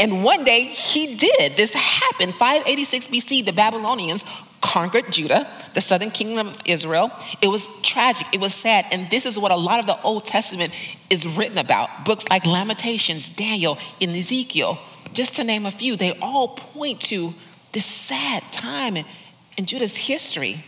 And 0.00 0.24
one 0.24 0.42
day 0.42 0.64
he 0.64 1.14
did. 1.14 1.56
This 1.56 1.74
happened. 1.74 2.34
586 2.34 3.06
BC, 3.06 3.46
the 3.46 3.52
Babylonians 3.52 4.24
conquered 4.60 5.12
Judah, 5.12 5.48
the 5.74 5.80
southern 5.80 6.10
kingdom 6.10 6.48
of 6.48 6.60
Israel. 6.64 7.12
It 7.40 7.46
was 7.46 7.68
tragic, 7.82 8.26
it 8.32 8.40
was 8.40 8.54
sad. 8.54 8.86
And 8.90 9.08
this 9.10 9.26
is 9.26 9.38
what 9.38 9.52
a 9.52 9.56
lot 9.56 9.78
of 9.78 9.86
the 9.86 10.02
Old 10.02 10.24
Testament 10.24 10.72
is 11.08 11.24
written 11.24 11.56
about. 11.56 12.04
Books 12.04 12.28
like 12.28 12.44
Lamentations, 12.44 13.30
Daniel, 13.30 13.78
and 14.00 14.10
Ezekiel, 14.10 14.76
just 15.12 15.36
to 15.36 15.44
name 15.44 15.66
a 15.66 15.70
few, 15.70 15.94
they 15.94 16.18
all 16.18 16.48
point 16.48 17.00
to 17.02 17.32
this 17.70 17.86
sad 17.86 18.42
time 18.50 18.96
in, 18.96 19.04
in 19.58 19.66
Judah's 19.66 19.96
history. 19.96 20.64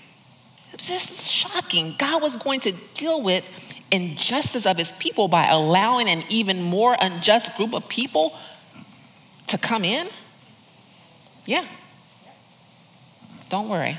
This 0.72 1.10
is 1.10 1.30
shocking. 1.30 1.94
God 1.96 2.20
was 2.20 2.36
going 2.36 2.60
to 2.60 2.72
deal 2.92 3.22
with 3.22 3.44
injustice 3.90 4.66
of 4.66 4.76
his 4.76 4.92
people 4.92 5.28
by 5.28 5.46
allowing 5.46 6.08
an 6.08 6.22
even 6.28 6.62
more 6.62 6.96
unjust 7.00 7.56
group 7.56 7.72
of 7.72 7.88
people 7.88 8.36
to 9.46 9.58
come 9.58 9.84
in? 9.84 10.08
Yeah, 11.46 11.64
don't 13.48 13.68
worry. 13.68 13.96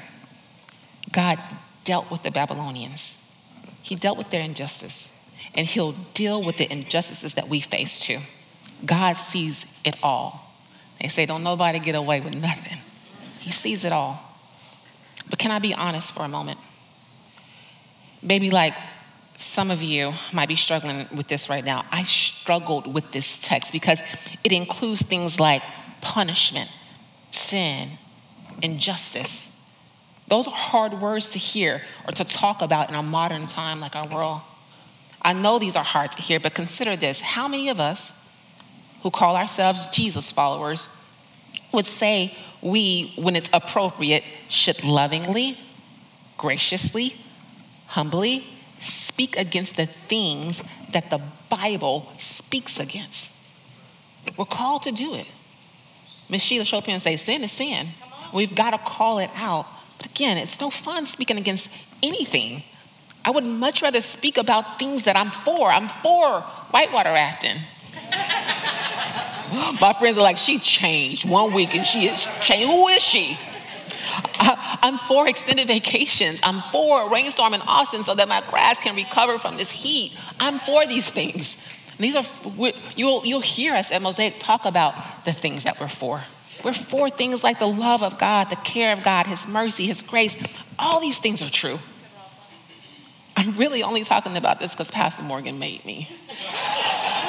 God 1.11 1.39
dealt 1.83 2.09
with 2.11 2.23
the 2.23 2.31
Babylonians, 2.31 3.17
He 3.81 3.95
dealt 3.95 4.17
with 4.17 4.29
their 4.29 4.41
injustice, 4.41 5.17
and 5.53 5.65
He'll 5.65 5.93
deal 6.13 6.41
with 6.41 6.57
the 6.57 6.71
injustices 6.71 7.33
that 7.33 7.49
we 7.49 7.59
face 7.59 7.99
too. 7.99 8.19
God 8.85 9.13
sees 9.13 9.65
it 9.83 9.95
all. 10.01 10.53
They 11.01 11.09
say, 11.09 11.25
Don't 11.25 11.43
nobody 11.43 11.79
get 11.79 11.95
away 11.95 12.21
with 12.21 12.35
nothing. 12.35 12.77
He 13.39 13.51
sees 13.51 13.83
it 13.83 13.91
all. 13.91 14.30
But 15.29 15.39
can 15.39 15.51
I 15.51 15.59
be 15.59 15.73
honest 15.73 16.13
for 16.13 16.23
a 16.23 16.27
moment? 16.27 16.59
Maybe 18.21 18.51
like 18.51 18.73
some 19.37 19.71
of 19.71 19.81
you 19.81 20.13
might 20.31 20.47
be 20.47 20.55
struggling 20.55 21.07
with 21.15 21.27
this 21.27 21.49
right 21.49 21.65
now. 21.65 21.85
I 21.91 22.03
struggled 22.03 22.93
with 22.93 23.11
this 23.11 23.39
text 23.39 23.73
because 23.73 24.01
it 24.43 24.51
includes 24.51 25.01
things 25.01 25.39
like 25.39 25.63
punishment, 26.01 26.69
sin, 27.31 27.89
injustice. 28.61 29.65
Those 30.27 30.47
are 30.47 30.53
hard 30.53 31.01
words 31.01 31.29
to 31.29 31.39
hear 31.39 31.81
or 32.07 32.11
to 32.13 32.23
talk 32.23 32.61
about 32.61 32.89
in 32.89 32.95
a 32.95 33.03
modern 33.03 33.47
time 33.47 33.79
like 33.79 33.95
our 33.95 34.07
world. 34.07 34.41
I 35.21 35.33
know 35.33 35.59
these 35.59 35.75
are 35.75 35.83
hard 35.83 36.11
to 36.13 36.21
hear, 36.21 36.39
but 36.39 36.53
consider 36.53 36.95
this. 36.95 37.21
How 37.21 37.47
many 37.47 37.69
of 37.69 37.79
us 37.79 38.17
who 39.03 39.11
call 39.11 39.35
ourselves 39.35 39.85
Jesus 39.87 40.31
followers 40.31 40.87
would 41.71 41.85
say 41.85 42.35
we, 42.61 43.13
when 43.15 43.35
it's 43.35 43.49
appropriate, 43.53 44.23
should 44.47 44.83
lovingly, 44.83 45.57
graciously, 46.37 47.15
humbly 47.87 48.45
speak 48.79 49.37
against 49.37 49.75
the 49.77 49.85
things 49.85 50.63
that 50.91 51.09
the 51.09 51.21
Bible 51.49 52.11
speaks 52.17 52.79
against? 52.79 53.31
We're 54.37 54.45
called 54.45 54.83
to 54.83 54.91
do 54.91 55.15
it. 55.15 55.29
Miss 56.29 56.41
Sheila 56.41 56.65
Chopin 56.65 56.99
say, 56.99 57.17
sin 57.17 57.43
is 57.43 57.51
sin. 57.51 57.87
We've 58.33 58.55
got 58.55 58.71
to 58.71 58.77
call 58.77 59.19
it 59.19 59.29
out. 59.35 59.67
But 59.97 60.07
again, 60.07 60.37
it's 60.37 60.59
no 60.61 60.69
fun 60.69 61.05
speaking 61.05 61.37
against 61.37 61.69
anything. 62.01 62.63
I 63.23 63.31
would 63.31 63.45
much 63.45 63.81
rather 63.81 64.01
speak 64.01 64.37
about 64.37 64.79
things 64.79 65.03
that 65.03 65.15
I'm 65.15 65.31
for. 65.31 65.71
I'm 65.71 65.89
for 65.89 66.41
whitewater 66.71 67.09
rafting. 67.09 67.57
My 69.81 69.93
friends 69.93 70.17
are 70.17 70.23
like, 70.23 70.37
she 70.37 70.59
changed 70.59 71.29
one 71.29 71.53
week 71.53 71.75
and 71.75 71.85
she 71.85 72.07
is 72.07 72.27
changed. 72.41 72.67
Who 72.67 72.87
is 72.87 73.01
she? 73.01 73.37
I, 74.39 74.79
am 74.83 74.97
for 74.97 75.27
extended 75.27 75.67
vacations. 75.67 76.39
I'm 76.43 76.61
for 76.71 77.03
a 77.03 77.09
rainstorm 77.09 77.53
in 77.53 77.61
Austin 77.61 78.03
so 78.03 78.15
that 78.15 78.27
my 78.27 78.41
grass 78.49 78.79
can 78.79 78.95
recover 78.95 79.37
from 79.37 79.57
this 79.57 79.71
heat. 79.71 80.17
I'm 80.39 80.59
for 80.59 80.85
these 80.85 81.09
things. 81.09 81.57
these 81.99 82.15
are, 82.15 82.23
you'll, 82.95 83.25
you'll 83.25 83.41
hear 83.41 83.73
us 83.73 83.91
at 83.91 84.01
Mosaic 84.01 84.39
talk 84.39 84.65
about 84.65 85.25
the 85.25 85.33
things 85.33 85.63
that 85.65 85.79
we're 85.79 85.87
for. 85.87 86.21
We're 86.63 86.73
for 86.73 87.09
things 87.09 87.43
like 87.43 87.59
the 87.59 87.67
love 87.67 88.03
of 88.03 88.17
God, 88.17 88.49
the 88.49 88.55
care 88.57 88.93
of 88.93 89.03
God, 89.03 89.27
His 89.27 89.47
mercy, 89.47 89.85
His 89.85 90.01
grace. 90.01 90.37
All 90.77 90.99
these 90.99 91.19
things 91.19 91.41
are 91.41 91.49
true. 91.49 91.79
I'm 93.35 93.55
really 93.57 93.81
only 93.81 94.03
talking 94.03 94.37
about 94.37 94.59
this 94.59 94.73
because 94.73 94.91
Pastor 94.91 95.23
Morgan 95.23 95.57
made 95.57 95.83
me. 95.85 96.07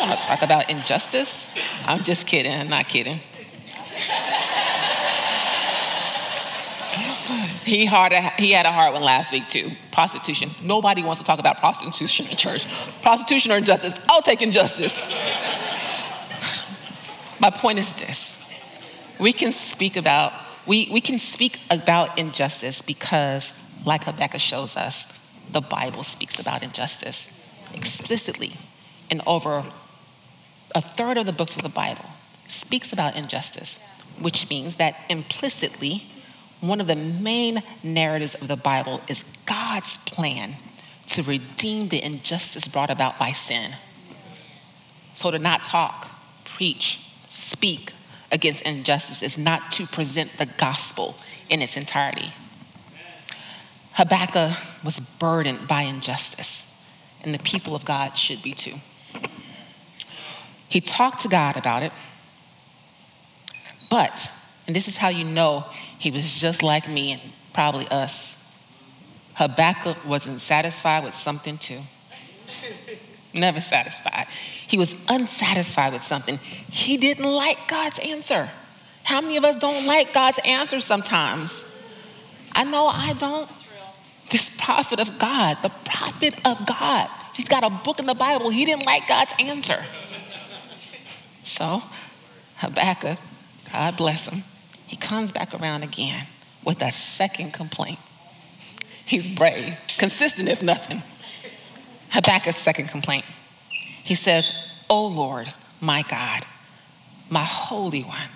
I 0.02 0.08
want 0.08 0.20
to 0.20 0.26
talk 0.26 0.42
about 0.42 0.68
injustice. 0.68 1.48
I'm 1.86 2.02
just 2.02 2.26
kidding. 2.26 2.52
I'm 2.52 2.68
not 2.68 2.88
kidding. 2.88 3.20
he, 7.64 7.84
hard, 7.84 8.12
he 8.36 8.50
had 8.50 8.66
a 8.66 8.72
hard 8.72 8.94
one 8.94 9.02
last 9.02 9.32
week 9.32 9.46
too. 9.46 9.70
Prostitution. 9.92 10.50
Nobody 10.60 11.04
wants 11.04 11.20
to 11.20 11.24
talk 11.24 11.38
about 11.38 11.58
prostitution 11.58 12.26
in 12.26 12.36
church. 12.36 12.66
Prostitution 13.00 13.52
or 13.52 13.58
injustice? 13.58 13.94
I'll 14.08 14.22
take 14.22 14.42
injustice. 14.42 15.08
My 17.38 17.50
point 17.50 17.78
is 17.78 17.92
this 17.92 18.38
we 19.20 19.32
can 19.32 19.52
speak 19.52 19.96
about 19.96 20.32
we, 20.66 20.88
we 20.92 21.00
can 21.00 21.18
speak 21.18 21.60
about 21.70 22.18
injustice 22.18 22.82
because 22.82 23.54
like 23.84 24.04
habakkuk 24.04 24.40
shows 24.40 24.76
us 24.76 25.06
the 25.50 25.60
bible 25.60 26.02
speaks 26.02 26.38
about 26.38 26.62
injustice 26.62 27.28
explicitly 27.74 28.52
in 29.10 29.20
over 29.26 29.64
a 30.74 30.80
third 30.80 31.16
of 31.16 31.26
the 31.26 31.32
books 31.32 31.56
of 31.56 31.62
the 31.62 31.68
bible 31.68 32.04
speaks 32.48 32.92
about 32.92 33.16
injustice 33.16 33.80
which 34.20 34.48
means 34.50 34.76
that 34.76 34.96
implicitly 35.08 36.06
one 36.60 36.80
of 36.80 36.86
the 36.86 36.96
main 36.96 37.62
narratives 37.82 38.34
of 38.34 38.48
the 38.48 38.56
bible 38.56 39.00
is 39.08 39.24
god's 39.46 39.96
plan 39.98 40.54
to 41.06 41.22
redeem 41.22 41.88
the 41.88 42.02
injustice 42.02 42.68
brought 42.68 42.90
about 42.90 43.18
by 43.18 43.30
sin 43.30 43.72
so 45.14 45.30
to 45.30 45.38
not 45.38 45.62
talk 45.62 46.08
preach 46.44 47.00
speak 47.28 47.92
against 48.32 48.62
injustice 48.62 49.22
is 49.22 49.38
not 49.38 49.70
to 49.70 49.86
present 49.86 50.32
the 50.38 50.46
gospel 50.46 51.14
in 51.48 51.60
its 51.60 51.76
entirety. 51.76 52.32
Habakkuk 53.92 54.56
was 54.82 54.98
burdened 54.98 55.68
by 55.68 55.82
injustice, 55.82 56.74
and 57.22 57.34
the 57.34 57.38
people 57.38 57.74
of 57.74 57.84
God 57.84 58.16
should 58.16 58.42
be 58.42 58.54
too. 58.54 58.76
He 60.72 60.80
talked 60.80 61.20
to 61.20 61.28
God 61.28 61.58
about 61.58 61.82
it, 61.82 61.92
but, 63.90 64.32
and 64.66 64.74
this 64.74 64.88
is 64.88 64.96
how 64.96 65.10
you 65.10 65.22
know 65.22 65.66
he 65.98 66.10
was 66.10 66.40
just 66.40 66.62
like 66.62 66.88
me 66.88 67.12
and 67.12 67.20
probably 67.52 67.86
us, 67.88 68.42
Habakkuk 69.34 70.02
wasn't 70.06 70.40
satisfied 70.40 71.04
with 71.04 71.14
something 71.14 71.58
too. 71.58 71.80
Never 73.34 73.60
satisfied. 73.60 74.28
He 74.66 74.78
was 74.78 74.96
unsatisfied 75.10 75.92
with 75.92 76.04
something. 76.04 76.38
He 76.38 76.96
didn't 76.96 77.30
like 77.30 77.68
God's 77.68 77.98
answer. 77.98 78.48
How 79.04 79.20
many 79.20 79.36
of 79.36 79.44
us 79.44 79.56
don't 79.56 79.84
like 79.84 80.14
God's 80.14 80.40
answer 80.42 80.80
sometimes? 80.80 81.66
I 82.54 82.64
know 82.64 82.86
I 82.86 83.12
don't. 83.12 83.50
This 84.30 84.48
prophet 84.48 85.00
of 85.00 85.18
God, 85.18 85.58
the 85.62 85.72
prophet 85.84 86.34
of 86.46 86.64
God, 86.64 87.10
he's 87.34 87.48
got 87.48 87.62
a 87.62 87.68
book 87.68 87.98
in 87.98 88.06
the 88.06 88.14
Bible. 88.14 88.48
He 88.48 88.64
didn't 88.64 88.86
like 88.86 89.06
God's 89.06 89.34
answer. 89.38 89.84
So, 91.52 91.82
Habakkuk, 92.56 93.18
God 93.70 93.96
bless 93.98 94.26
him, 94.26 94.42
he 94.86 94.96
comes 94.96 95.32
back 95.32 95.52
around 95.52 95.84
again 95.84 96.26
with 96.64 96.80
a 96.80 96.90
second 96.90 97.52
complaint. 97.52 97.98
He's 99.04 99.28
brave, 99.28 99.78
consistent 99.98 100.48
if 100.48 100.62
nothing. 100.62 101.02
Habakkuk's 102.08 102.56
second 102.56 102.88
complaint. 102.88 103.26
He 103.68 104.14
says, 104.14 104.50
O 104.88 105.06
Lord, 105.06 105.52
my 105.78 106.00
God, 106.08 106.46
my 107.28 107.44
Holy 107.44 108.02
One, 108.02 108.30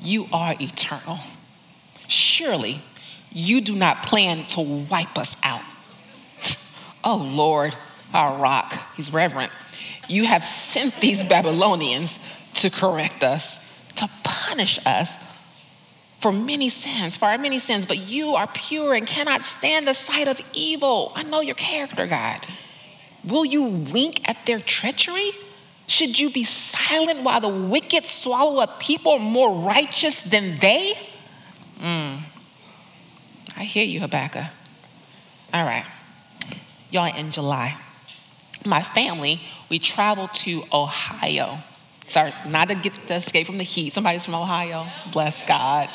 you 0.00 0.26
are 0.32 0.54
eternal. 0.58 1.18
Surely 2.08 2.80
you 3.30 3.60
do 3.60 3.74
not 3.74 4.02
plan 4.02 4.46
to 4.46 4.62
wipe 4.62 5.18
us 5.18 5.36
out. 5.42 5.60
oh 7.04 7.18
Lord, 7.18 7.76
our 8.14 8.38
rock, 8.38 8.72
he's 8.96 9.12
reverent. 9.12 9.52
You 10.08 10.24
have 10.24 10.44
sent 10.44 10.96
these 10.96 11.24
Babylonians 11.24 12.18
to 12.56 12.70
correct 12.70 13.22
us, 13.22 13.58
to 13.96 14.08
punish 14.24 14.78
us 14.86 15.18
for 16.18 16.32
many 16.32 16.68
sins, 16.68 17.16
for 17.16 17.26
our 17.26 17.38
many 17.38 17.58
sins, 17.58 17.86
but 17.86 17.98
you 17.98 18.34
are 18.34 18.46
pure 18.46 18.94
and 18.94 19.06
cannot 19.06 19.42
stand 19.42 19.86
the 19.86 19.94
sight 19.94 20.28
of 20.28 20.40
evil. 20.52 21.12
I 21.14 21.22
know 21.22 21.40
your 21.40 21.54
character, 21.54 22.06
God. 22.06 22.40
Will 23.24 23.44
you 23.44 23.68
wink 23.92 24.28
at 24.28 24.46
their 24.46 24.60
treachery? 24.60 25.30
Should 25.88 26.18
you 26.18 26.30
be 26.30 26.44
silent 26.44 27.22
while 27.22 27.40
the 27.40 27.48
wicked 27.48 28.06
swallow 28.06 28.60
up 28.60 28.80
people 28.80 29.18
more 29.18 29.52
righteous 29.54 30.22
than 30.22 30.58
they? 30.58 30.94
Mm. 31.78 32.20
I 33.56 33.64
hear 33.64 33.84
you, 33.84 34.00
Habakkuk. 34.00 34.44
All 35.52 35.64
right. 35.64 35.84
Y'all, 36.90 37.14
in 37.14 37.30
July, 37.30 37.76
my 38.64 38.82
family, 38.82 39.40
we 39.68 39.78
traveled 39.78 40.32
to 40.34 40.64
Ohio. 40.72 41.58
Sorry, 42.08 42.32
not 42.46 42.68
to 42.68 42.74
get 42.74 42.92
to 43.08 43.14
escape 43.14 43.46
from 43.46 43.58
the 43.58 43.64
heat. 43.64 43.92
Somebody's 43.92 44.24
from 44.24 44.34
Ohio. 44.34 44.86
Bless 45.12 45.44
God. 45.44 45.88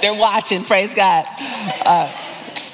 They're 0.00 0.14
watching, 0.14 0.62
praise 0.64 0.94
God. 0.94 1.24
Uh, 1.84 2.12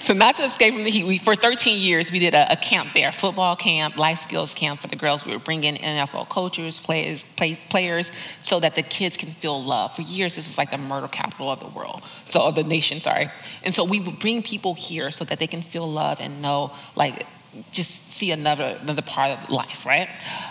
so 0.04 0.12
not 0.12 0.34
to 0.34 0.42
escape 0.44 0.74
from 0.74 0.84
the 0.84 0.90
heat, 0.90 1.06
we, 1.06 1.16
for 1.16 1.34
13 1.34 1.80
years, 1.80 2.12
we 2.12 2.18
did 2.18 2.34
a, 2.34 2.52
a, 2.52 2.56
camp 2.56 2.92
there, 2.92 3.10
football 3.10 3.56
camp, 3.56 3.96
life 3.96 4.18
skills 4.18 4.52
camp 4.52 4.80
for 4.80 4.86
the 4.88 4.96
girls. 4.96 5.24
We 5.24 5.32
would 5.32 5.44
bring 5.44 5.64
in 5.64 5.76
NFL 5.76 6.28
coaches, 6.28 6.78
players, 6.78 7.22
play, 7.36 7.54
players, 7.70 8.12
so 8.42 8.60
that 8.60 8.74
the 8.74 8.82
kids 8.82 9.16
can 9.16 9.30
feel 9.30 9.62
love. 9.62 9.96
For 9.96 10.02
years, 10.02 10.36
this 10.36 10.46
is 10.46 10.58
like 10.58 10.70
the 10.70 10.76
murder 10.76 11.08
capital 11.08 11.48
of 11.48 11.60
the 11.60 11.68
world, 11.68 12.02
so 12.26 12.42
of 12.42 12.54
the 12.54 12.64
nation, 12.64 13.00
sorry. 13.00 13.30
And 13.62 13.74
so 13.74 13.82
we 13.82 13.98
would 13.98 14.18
bring 14.18 14.42
people 14.42 14.74
here 14.74 15.10
so 15.10 15.24
that 15.24 15.38
they 15.38 15.46
can 15.46 15.62
feel 15.62 15.90
love 15.90 16.20
and 16.20 16.42
know, 16.42 16.72
like, 16.96 17.24
just 17.70 18.12
see 18.12 18.30
another 18.30 18.78
another 18.80 19.02
part 19.02 19.30
of 19.30 19.50
life, 19.50 19.86
right? 19.86 20.08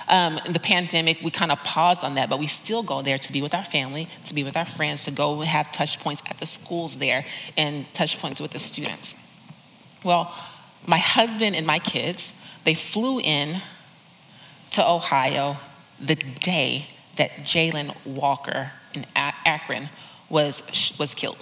Um, 0.08 0.40
in 0.46 0.54
the 0.54 0.60
pandemic, 0.60 1.22
we 1.22 1.32
kind 1.32 1.52
of 1.52 1.60
paused 1.64 2.04
on 2.04 2.16
that, 2.16 2.30
but 2.30 2.40
we 2.40 2.48
still 2.48 2.84
go 2.84 3.02
there 3.02 3.18
to 3.18 3.32
be 3.32 3.42
with 3.42 3.54
our 3.54 3.64
family, 3.64 4.08
to 4.26 4.34
be 4.34 4.44
with 4.44 4.56
our 4.56 4.66
friends, 4.66 5.06
to 5.06 5.12
go 5.12 5.40
and 5.40 5.50
have 5.50 5.72
touch 5.72 6.00
points 6.00 6.22
at 6.30 6.38
the 6.38 6.46
schools 6.46 6.98
there, 6.98 7.26
and 7.58 7.92
touch 7.94 8.20
points 8.20 8.40
with 8.40 8.52
the 8.52 8.60
students. 8.60 9.16
Well, 10.04 10.34
my 10.86 10.98
husband 10.98 11.56
and 11.56 11.66
my 11.66 11.80
kids, 11.80 12.34
they 12.64 12.74
flew 12.74 13.20
in 13.20 13.62
to 14.72 14.88
Ohio 14.88 15.58
the 16.00 16.16
day 16.16 16.88
that 17.16 17.32
Jayland 17.44 17.96
Walker 18.06 18.72
in 18.94 19.06
Akron 19.16 19.90
was, 20.30 20.94
was 21.00 21.16
killed. 21.16 21.38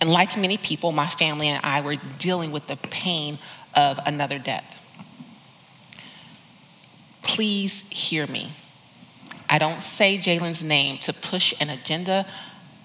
And 0.00 0.10
like 0.10 0.36
many 0.36 0.56
people, 0.56 0.90
my 0.90 1.06
family 1.06 1.46
and 1.46 1.64
I 1.64 1.80
were 1.80 1.96
dealing 2.18 2.50
with 2.50 2.66
the 2.66 2.76
pain 2.76 3.38
of 3.74 3.98
another 4.06 4.38
death. 4.38 4.78
Please 7.22 7.88
hear 7.90 8.26
me. 8.26 8.52
I 9.48 9.58
don't 9.58 9.82
say 9.82 10.18
Jayland's 10.18 10.64
name 10.64 10.98
to 10.98 11.12
push 11.12 11.54
an 11.60 11.70
agenda 11.70 12.26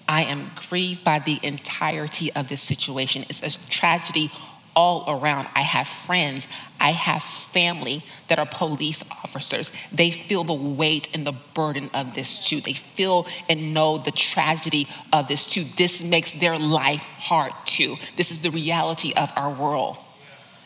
I 0.08 0.22
am 0.22 0.50
grieved 0.68 1.04
by 1.04 1.18
the 1.18 1.38
entirety 1.42 2.32
of 2.32 2.48
this 2.48 2.62
situation. 2.62 3.26
It's 3.28 3.42
a 3.42 3.70
tragedy 3.70 4.32
all 4.74 5.04
around. 5.08 5.48
I 5.54 5.62
have 5.62 5.86
friends, 5.86 6.48
I 6.80 6.92
have 6.92 7.22
family 7.22 8.04
that 8.28 8.38
are 8.38 8.46
police 8.46 9.04
officers. 9.10 9.70
They 9.92 10.10
feel 10.10 10.44
the 10.44 10.54
weight 10.54 11.08
and 11.12 11.26
the 11.26 11.34
burden 11.52 11.90
of 11.92 12.14
this 12.14 12.48
too. 12.48 12.60
They 12.60 12.72
feel 12.72 13.26
and 13.48 13.74
know 13.74 13.98
the 13.98 14.12
tragedy 14.12 14.88
of 15.12 15.28
this 15.28 15.46
too. 15.46 15.64
This 15.64 16.02
makes 16.02 16.32
their 16.32 16.56
life 16.56 17.02
hard 17.02 17.52
too. 17.66 17.96
This 18.16 18.30
is 18.30 18.38
the 18.38 18.50
reality 18.50 19.12
of 19.14 19.30
our 19.36 19.52
world. 19.52 19.98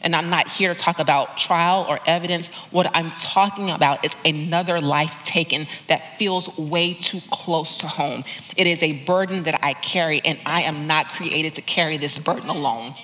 And 0.03 0.15
I'm 0.15 0.29
not 0.29 0.49
here 0.49 0.75
to 0.75 0.79
talk 0.79 0.99
about 0.99 1.39
trial 1.39 1.87
or 1.89 2.01
evidence. 2.07 2.49
What 2.71 2.91
I'm 2.95 3.11
talking 3.11 3.71
about 3.71 4.05
is 4.05 4.15
another 4.25 4.81
life 4.81 5.23
taken 5.23 5.67
that 5.87 6.19
feels 6.19 6.57
way 6.59 6.95
too 6.95 7.21
close 7.31 7.77
to 7.79 7.87
home. 7.87 8.25
It 8.57 8.67
is 8.67 8.83
a 8.83 8.93
burden 9.05 9.45
that 9.45 9.61
I 9.63 9.75
carry, 9.75 10.21
and 10.25 10.39
I 10.45 10.63
am 10.63 10.87
not 10.87 11.09
created 11.09 11.55
to 11.55 11.63
carry 11.63 11.97
this 11.97 12.19
burden 12.19 12.49
alone. 12.49 12.95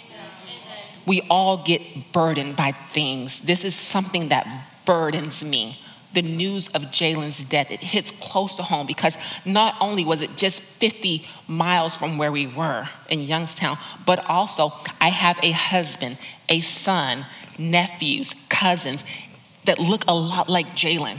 We 1.07 1.23
all 1.31 1.57
get 1.57 2.13
burdened 2.13 2.57
by 2.57 2.73
things. 2.73 3.41
This 3.41 3.65
is 3.65 3.75
something 3.75 4.29
that 4.29 4.47
burdens 4.85 5.43
me 5.45 5.79
the 6.13 6.23
news 6.23 6.69
of 6.69 6.83
Jayland's 6.85 7.45
death, 7.45 7.71
it 7.71 7.81
hits 7.81 8.11
close 8.11 8.55
to 8.57 8.63
home 8.63 8.87
because 8.87 9.19
not 9.45 9.75
only 9.81 10.05
was 10.05 10.23
it 10.23 10.37
just 10.37 10.63
50 10.63 11.27
miles 11.47 11.97
from 11.97 12.17
where 12.17 12.33
we 12.33 12.47
were 12.47 12.89
in 13.11 13.21
Youngstown, 13.21 13.77
but 14.07 14.25
also 14.29 14.73
I 15.01 15.11
have 15.11 15.39
a 15.43 15.51
husband, 15.51 16.17
a 16.49 16.61
son, 16.61 17.27
nephews, 17.59 18.35
cousins. 18.49 19.05
that 19.65 19.79
look 19.79 20.05
a 20.09 20.15
lot 20.15 20.49
like 20.49 20.67
Jalen. 20.69 21.19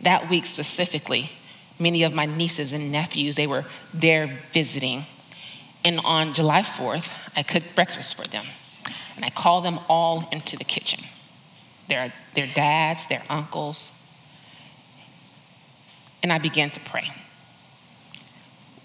That 0.00 0.28
week 0.28 0.44
specifically, 0.44 1.30
many 1.78 2.02
of 2.02 2.14
my 2.14 2.26
nieces 2.26 2.72
and 2.72 2.90
nephews, 2.90 3.36
they 3.36 3.46
were 3.46 3.64
there 3.94 4.26
visiting. 4.52 5.04
And 5.84 6.00
on 6.00 6.34
July 6.34 6.62
4th, 6.62 7.30
I 7.36 7.44
cooked 7.44 7.76
breakfast 7.76 8.16
for 8.16 8.26
them. 8.26 8.44
And 9.14 9.24
I 9.24 9.30
called 9.30 9.64
them 9.64 9.78
all 9.88 10.28
into 10.32 10.56
the 10.56 10.64
kitchen. 10.64 11.04
Their, 11.88 12.12
their 12.34 12.46
dads, 12.46 13.06
their 13.06 13.22
uncles. 13.28 13.92
And 16.22 16.32
I 16.32 16.38
began 16.38 16.70
to 16.70 16.80
pray. 16.80 17.08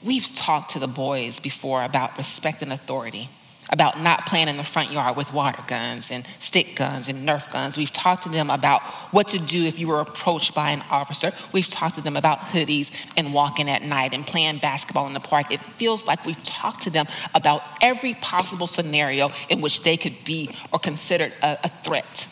We've 0.04 0.32
talked 0.34 0.72
to 0.72 0.80
the 0.80 0.88
boys 0.88 1.40
before 1.40 1.84
about 1.84 2.18
respecting 2.18 2.72
authority 2.72 3.30
about 3.72 4.02
not 4.02 4.26
playing 4.26 4.48
in 4.48 4.58
the 4.58 4.64
front 4.64 4.92
yard 4.92 5.16
with 5.16 5.34
water 5.34 5.64
guns 5.68 6.12
and 6.12 6.28
stick 6.40 6.76
guns 6.76 7.08
and 7.08 7.28
Nerf 7.28 7.52
guns. 7.52 7.78
We've 7.78 7.92
talked 7.92 8.24
to 8.24 8.30
them 8.30 8.50
about 8.50 8.82
what 9.12 9.30
to 9.30 9.40
do 9.40 9.66
if 9.66 9.80
you 9.80 9.88
were 9.88 10.02
approached 10.02 10.54
by 10.54 10.72
an 10.72 10.84
officer. 10.90 11.32
We've 11.52 11.68
talked 11.68 11.96
to 11.96 12.02
them 12.02 12.18
about 12.18 12.40
hoodies 12.40 12.92
and 13.16 13.34
walking 13.34 13.70
at 13.70 13.82
night 13.82 14.14
and 14.14 14.26
playing 14.26 14.60
basketball 14.60 15.08
in 15.08 15.14
the 15.14 15.20
park. 15.20 15.52
It 15.52 15.62
feels 15.62 16.06
like 16.06 16.26
we've 16.26 16.44
talked 16.44 16.82
to 16.84 16.90
them 16.90 17.08
about 17.34 17.62
every 17.82 18.14
possible 18.16 18.68
scenario 18.68 19.32
in 19.50 19.62
which 19.62 19.84
they 19.84 19.96
could 19.96 20.24
be 20.26 20.50
or 20.74 20.80
considered 20.80 21.34
a, 21.42 21.58
a 21.64 21.70
threat. 21.70 22.28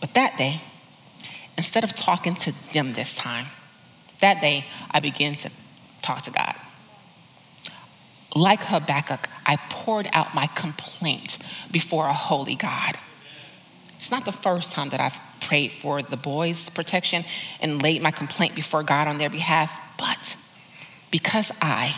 But 0.00 0.14
that 0.14 0.36
day, 0.36 0.60
instead 1.56 1.84
of 1.84 1.94
talking 1.94 2.34
to 2.34 2.72
them 2.72 2.92
this 2.92 3.14
time, 3.14 3.46
that 4.20 4.40
day 4.40 4.66
I 4.90 5.00
began 5.00 5.34
to 5.34 5.50
talk 6.02 6.22
to 6.22 6.30
God 6.30 6.54
like 8.34 8.62
Habakkuk, 8.64 9.28
I 9.46 9.56
poured 9.68 10.08
out 10.12 10.34
my 10.34 10.46
complaint 10.46 11.38
before 11.70 12.06
a 12.06 12.12
holy 12.12 12.54
God. 12.54 12.96
It's 13.96 14.10
not 14.10 14.24
the 14.24 14.32
first 14.32 14.72
time 14.72 14.90
that 14.90 15.00
I've 15.00 15.20
prayed 15.40 15.72
for 15.72 16.00
the 16.00 16.16
boys' 16.16 16.70
protection 16.70 17.24
and 17.60 17.82
laid 17.82 18.02
my 18.02 18.10
complaint 18.10 18.54
before 18.54 18.82
God 18.82 19.08
on 19.08 19.18
their 19.18 19.30
behalf, 19.30 19.80
but 19.98 20.36
because 21.10 21.52
I 21.60 21.96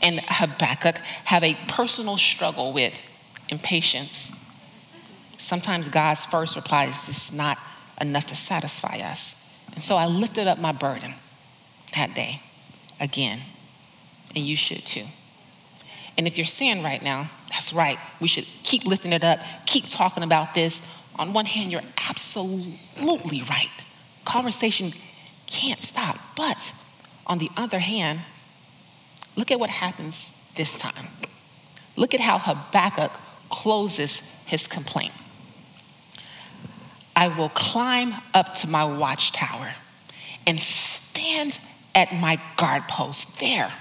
and 0.00 0.20
Habakkuk 0.24 0.98
have 1.24 1.42
a 1.42 1.54
personal 1.66 2.16
struggle 2.16 2.72
with 2.72 3.00
impatience, 3.48 4.32
sometimes 5.44 5.88
God's 5.88 6.24
first 6.24 6.56
reply 6.56 6.86
is 6.86 7.06
just 7.06 7.34
not 7.34 7.58
enough 8.00 8.26
to 8.26 8.36
satisfy 8.36 8.96
us. 8.96 9.40
And 9.74 9.82
so 9.82 9.96
I 9.96 10.06
lifted 10.06 10.46
up 10.46 10.58
my 10.58 10.72
burden 10.72 11.14
that 11.94 12.14
day 12.14 12.40
again, 13.00 13.40
and 14.34 14.44
you 14.44 14.56
should 14.56 14.84
too. 14.84 15.04
And 16.16 16.26
if 16.26 16.38
you're 16.38 16.46
saying 16.46 16.82
right 16.82 17.02
now, 17.02 17.30
that's 17.50 17.72
right, 17.72 17.98
we 18.20 18.28
should 18.28 18.46
keep 18.62 18.84
lifting 18.84 19.12
it 19.12 19.24
up, 19.24 19.40
keep 19.66 19.88
talking 19.90 20.22
about 20.22 20.54
this. 20.54 20.82
On 21.16 21.32
one 21.32 21.46
hand, 21.46 21.70
you're 21.70 21.82
absolutely 22.08 23.42
right. 23.42 23.70
Conversation 24.24 24.92
can't 25.46 25.82
stop. 25.82 26.18
But 26.36 26.72
on 27.26 27.38
the 27.38 27.50
other 27.56 27.78
hand, 27.78 28.20
look 29.36 29.50
at 29.50 29.60
what 29.60 29.70
happens 29.70 30.32
this 30.54 30.78
time. 30.78 31.08
Look 31.96 32.14
at 32.14 32.20
how 32.20 32.38
Habakkuk 32.38 33.12
closes 33.50 34.20
his 34.46 34.66
complaint. 34.66 35.12
I 37.24 37.28
will 37.28 37.48
climb 37.48 38.14
up 38.34 38.52
to 38.56 38.68
my 38.68 38.84
watchtower 38.84 39.72
and 40.46 40.60
stand 40.60 41.58
at 41.94 42.12
my 42.12 42.38
guard 42.58 42.86
post 42.86 43.40
there 43.40 43.72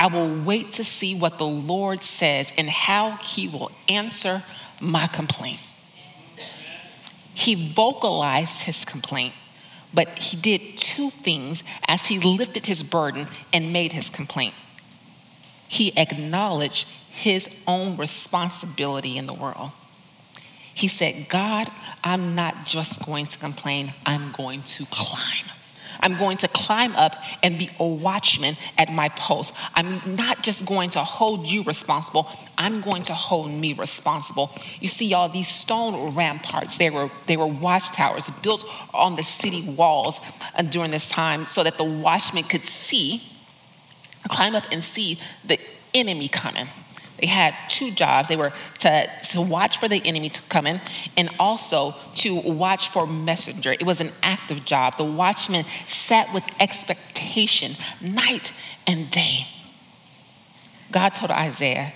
I 0.00 0.06
will 0.06 0.34
wait 0.42 0.72
to 0.72 0.84
see 0.84 1.14
what 1.14 1.36
the 1.36 1.46
Lord 1.46 2.02
says 2.02 2.50
and 2.56 2.70
how 2.70 3.18
he 3.18 3.46
will 3.48 3.70
answer 3.86 4.42
my 4.80 5.06
complaint. 5.08 5.60
He 7.34 7.72
vocalized 7.72 8.64
his 8.64 8.84
complaint, 8.84 9.34
but 9.92 10.18
he 10.18 10.36
did 10.36 10.78
two 10.78 11.10
things 11.10 11.62
as 11.86 12.06
he 12.06 12.18
lifted 12.18 12.66
his 12.66 12.82
burden 12.82 13.28
and 13.52 13.74
made 13.74 13.92
his 13.92 14.10
complaint. 14.10 14.54
He 15.68 15.96
acknowledged 15.96 16.88
his 17.08 17.48
own 17.68 17.96
responsibility 17.98 19.16
in 19.18 19.26
the 19.26 19.34
world. 19.34 19.70
He 20.74 20.88
said, 20.88 21.28
God, 21.28 21.68
I'm 22.02 22.34
not 22.34 22.64
just 22.64 23.04
going 23.04 23.26
to 23.26 23.38
complain, 23.38 23.94
I'm 24.06 24.32
going 24.32 24.62
to 24.62 24.86
climb. 24.86 25.46
I'm 26.02 26.18
going 26.18 26.36
to 26.38 26.48
climb 26.48 26.94
up 26.96 27.16
and 27.42 27.58
be 27.58 27.70
a 27.78 27.86
watchman 27.86 28.56
at 28.76 28.92
my 28.92 29.08
post. 29.10 29.54
I'm 29.74 30.00
not 30.16 30.42
just 30.42 30.66
going 30.66 30.90
to 30.90 31.00
hold 31.00 31.46
you 31.46 31.62
responsible, 31.62 32.28
I'm 32.58 32.80
going 32.80 33.04
to 33.04 33.14
hold 33.14 33.52
me 33.52 33.72
responsible. 33.74 34.50
You 34.80 34.88
see, 34.88 35.14
all 35.14 35.28
these 35.28 35.48
stone 35.48 36.14
ramparts, 36.14 36.76
they 36.76 36.90
were, 36.90 37.10
they 37.26 37.36
were 37.36 37.46
watchtowers 37.46 38.28
built 38.42 38.64
on 38.92 39.14
the 39.14 39.22
city 39.22 39.62
walls 39.62 40.20
uh, 40.56 40.62
during 40.62 40.90
this 40.90 41.08
time 41.08 41.46
so 41.46 41.62
that 41.62 41.78
the 41.78 41.84
watchman 41.84 42.44
could 42.44 42.64
see, 42.64 43.22
climb 44.28 44.54
up 44.54 44.64
and 44.72 44.82
see 44.82 45.20
the 45.44 45.58
enemy 45.94 46.28
coming. 46.28 46.66
They 47.22 47.28
had 47.28 47.54
two 47.68 47.92
jobs. 47.92 48.28
They 48.28 48.36
were 48.36 48.52
to, 48.80 49.08
to 49.30 49.40
watch 49.40 49.78
for 49.78 49.86
the 49.86 50.02
enemy 50.04 50.28
to 50.28 50.42
come 50.48 50.66
in 50.66 50.80
and 51.16 51.30
also 51.38 51.94
to 52.16 52.34
watch 52.34 52.88
for 52.88 53.06
messenger. 53.06 53.70
It 53.72 53.84
was 53.84 54.00
an 54.00 54.10
active 54.24 54.64
job. 54.64 54.98
The 54.98 55.04
watchman 55.04 55.64
sat 55.86 56.34
with 56.34 56.42
expectation 56.60 57.76
night 58.00 58.52
and 58.88 59.08
day. 59.08 59.46
God 60.90 61.10
told 61.10 61.30
Isaiah, 61.30 61.92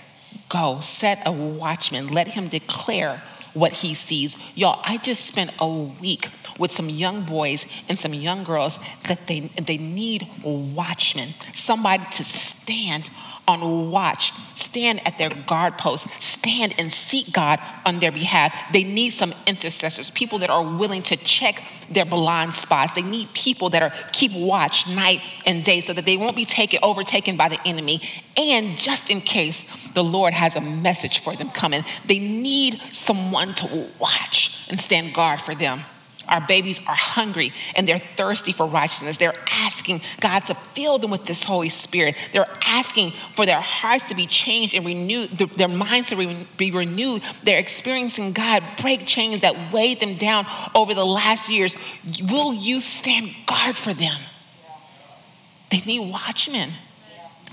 Go, 0.47 0.79
set 0.79 1.21
a 1.25 1.31
watchman, 1.31 2.07
let 2.07 2.29
him 2.29 2.47
declare 2.47 3.21
what 3.53 3.73
he 3.73 3.93
sees. 3.95 4.37
Y'all, 4.55 4.79
I 4.85 4.95
just 4.95 5.25
spent 5.25 5.51
a 5.59 5.67
week 5.69 6.29
with 6.57 6.71
some 6.71 6.89
young 6.89 7.23
boys 7.23 7.65
and 7.89 7.99
some 7.99 8.13
young 8.13 8.45
girls 8.45 8.79
that 9.09 9.27
they, 9.27 9.41
they 9.61 9.77
need 9.77 10.25
a 10.45 10.49
watchmen, 10.49 11.33
somebody 11.53 12.05
to 12.11 12.23
stand 12.23 13.09
on 13.47 13.91
watch, 13.91 14.33
stand 14.53 15.05
at 15.07 15.17
their 15.17 15.29
guard 15.29 15.77
post, 15.77 16.09
stand 16.21 16.75
and 16.77 16.91
seek 16.91 17.31
God 17.31 17.59
on 17.85 17.99
their 17.99 18.11
behalf. 18.11 18.53
They 18.73 18.83
need 18.83 19.11
some 19.11 19.33
intercessors, 19.45 20.11
people 20.11 20.39
that 20.39 20.49
are 20.49 20.63
willing 20.63 21.01
to 21.03 21.17
check 21.17 21.63
their 21.89 22.05
blind 22.05 22.53
spots. 22.53 22.93
They 22.93 23.01
need 23.01 23.33
people 23.33 23.69
that 23.71 23.81
are 23.81 23.93
keep 24.11 24.33
watch 24.33 24.87
night 24.87 25.21
and 25.45 25.63
day 25.63 25.81
so 25.81 25.93
that 25.93 26.05
they 26.05 26.17
won't 26.17 26.35
be 26.35 26.45
taken 26.45 26.79
overtaken 26.83 27.37
by 27.37 27.49
the 27.49 27.59
enemy. 27.65 28.01
And 28.35 28.77
just 28.77 29.09
in 29.09 29.21
case 29.21 29.65
the 29.93 30.03
Lord 30.03 30.33
has 30.33 30.55
a 30.55 30.61
message 30.61 31.19
for 31.19 31.35
them 31.35 31.49
coming, 31.49 31.83
they 32.05 32.19
need 32.19 32.81
someone 32.91 33.53
to 33.53 33.87
watch 33.99 34.65
and 34.69 34.79
stand 34.79 35.13
guard 35.13 35.41
for 35.41 35.55
them. 35.55 35.81
Our 36.27 36.41
babies 36.41 36.79
are 36.87 36.95
hungry 36.95 37.53
and 37.75 37.87
they're 37.87 38.01
thirsty 38.15 38.51
for 38.51 38.67
righteousness. 38.67 39.17
They're 39.17 39.33
asking 39.51 40.01
God 40.19 40.45
to 40.45 40.55
fill 40.55 40.97
them 40.97 41.11
with 41.11 41.25
this 41.25 41.43
Holy 41.43 41.69
Spirit. 41.69 42.17
They're 42.33 42.45
asking 42.65 43.11
for 43.33 43.45
their 43.45 43.61
hearts 43.61 44.09
to 44.09 44.15
be 44.15 44.25
changed 44.25 44.73
and 44.73 44.85
renewed, 44.85 45.31
their 45.31 45.67
minds 45.67 46.09
to 46.09 46.45
be 46.57 46.71
renewed. 46.71 47.21
They're 47.43 47.59
experiencing 47.59 48.33
God 48.33 48.63
break 48.81 49.05
chains 49.05 49.41
that 49.41 49.71
weighed 49.71 49.99
them 49.99 50.15
down 50.15 50.45
over 50.75 50.93
the 50.93 51.05
last 51.05 51.49
years. 51.49 51.75
Will 52.29 52.53
you 52.53 52.81
stand 52.81 53.31
guard 53.45 53.77
for 53.77 53.93
them? 53.93 54.19
They 55.69 55.79
need 55.79 56.11
watchmen. 56.11 56.71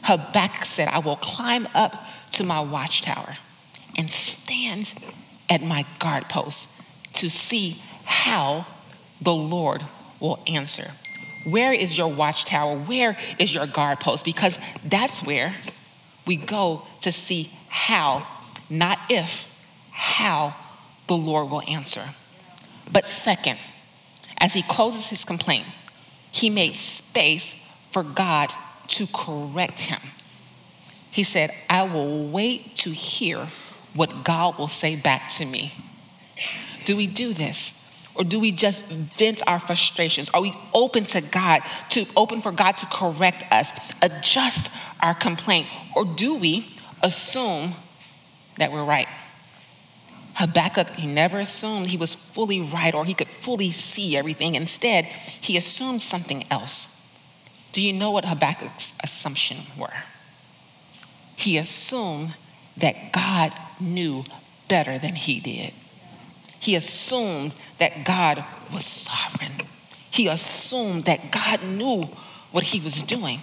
Habakkuk 0.03 0.65
said, 0.65 0.89
I 0.89 0.99
will 0.99 1.17
climb 1.17 1.67
up 1.75 1.95
to 2.33 2.45
my 2.45 2.61
watchtower 2.61 3.37
and 3.97 4.11
stand 4.11 4.95
at 5.49 5.63
my 5.63 5.87
guard 5.99 6.29
post 6.29 6.69
to 7.15 7.31
see 7.31 7.81
how 8.05 8.67
the 9.21 9.35
Lord 9.35 9.83
will 10.21 10.43
answer. 10.47 10.90
Where 11.45 11.73
is 11.73 11.97
your 11.97 12.09
watchtower? 12.09 12.77
Where 12.77 13.17
is 13.38 13.55
your 13.55 13.67
guard 13.67 14.01
post? 14.01 14.25
Because 14.25 14.59
that's 14.85 15.23
where 15.23 15.53
we 16.27 16.37
go 16.37 16.83
to 17.03 17.12
see 17.12 17.51
how, 17.69 18.25
not 18.71 18.99
if, 19.11 19.51
how 19.90 20.55
the 21.07 21.17
Lord 21.17 21.51
will 21.51 21.62
answer. 21.69 22.03
But 22.90 23.07
second, 23.07 23.59
as 24.38 24.55
he 24.55 24.62
closes 24.62 25.11
his 25.11 25.25
complaint, 25.25 25.67
he 26.31 26.51
made 26.51 26.75
space 26.75 27.55
for 27.90 28.03
God 28.03 28.53
to 28.88 29.07
correct 29.12 29.81
him. 29.81 30.01
He 31.11 31.23
said, 31.23 31.55
I 31.71 31.85
will 31.85 32.27
wait 32.27 32.75
to 32.77 32.90
hear 32.90 33.47
what 33.95 34.25
God 34.25 34.59
will 34.59 34.69
say 34.69 34.97
back 34.97 35.29
to 35.31 35.47
me. 35.47 35.73
Do 36.85 36.97
we 36.97 37.07
do 37.07 37.33
this? 37.33 37.81
Or 38.14 38.24
do 38.24 38.38
we 38.38 38.53
just 38.53 38.85
vent 38.87 39.42
our 39.46 39.59
frustrations? 39.59 40.31
Are 40.31 40.40
we 40.40 40.55
open 40.72 41.03
to 41.05 41.20
God, 41.20 41.62
to 41.90 42.07
open 42.16 42.40
for 42.40 42.53
God 42.53 42.77
to 42.77 42.87
correct 42.87 43.44
us, 43.50 43.92
adjust 44.00 44.70
our 45.00 45.14
complaint? 45.14 45.66
Or 45.96 46.05
do 46.05 46.37
we 46.37 46.77
assume 47.03 47.72
that 48.59 48.70
we're 48.70 48.85
right? 48.85 49.09
Habakkuk, 50.35 50.90
he 50.90 51.07
never 51.07 51.38
assumed 51.38 51.88
he 51.88 51.96
was 51.96 52.14
fully 52.14 52.61
right 52.61 52.94
or 52.94 53.05
he 53.05 53.14
could 53.14 53.29
fully 53.29 53.70
see 53.70 54.16
everything. 54.16 54.55
Instead, 54.55 55.07
he 55.07 55.57
assumed 55.57 56.03
something 56.03 56.44
else. 56.50 57.03
Do 57.72 57.83
you 57.83 57.92
know 57.92 58.11
what 58.11 58.24
Habakkuk's 58.24 58.94
assumption 59.03 59.59
were? 59.79 59.92
He 61.37 61.57
assumed 61.57 62.37
that 62.77 63.12
God 63.12 63.53
knew 63.81 64.24
better 64.68 64.98
than 64.98 65.14
he 65.14 65.40
did. 65.40 65.72
He 66.64 66.77
assumed 66.77 67.55
that 67.77 68.07
God 68.07 68.42
was 68.72 68.87
sovereign. 68.87 69.53
He 70.11 70.29
assumed 70.29 71.05
that 71.05 71.31
God 71.31 71.62
knew 71.62 72.05
what 72.53 72.64
he 72.64 72.81
was 72.81 73.03
doing. 73.03 73.40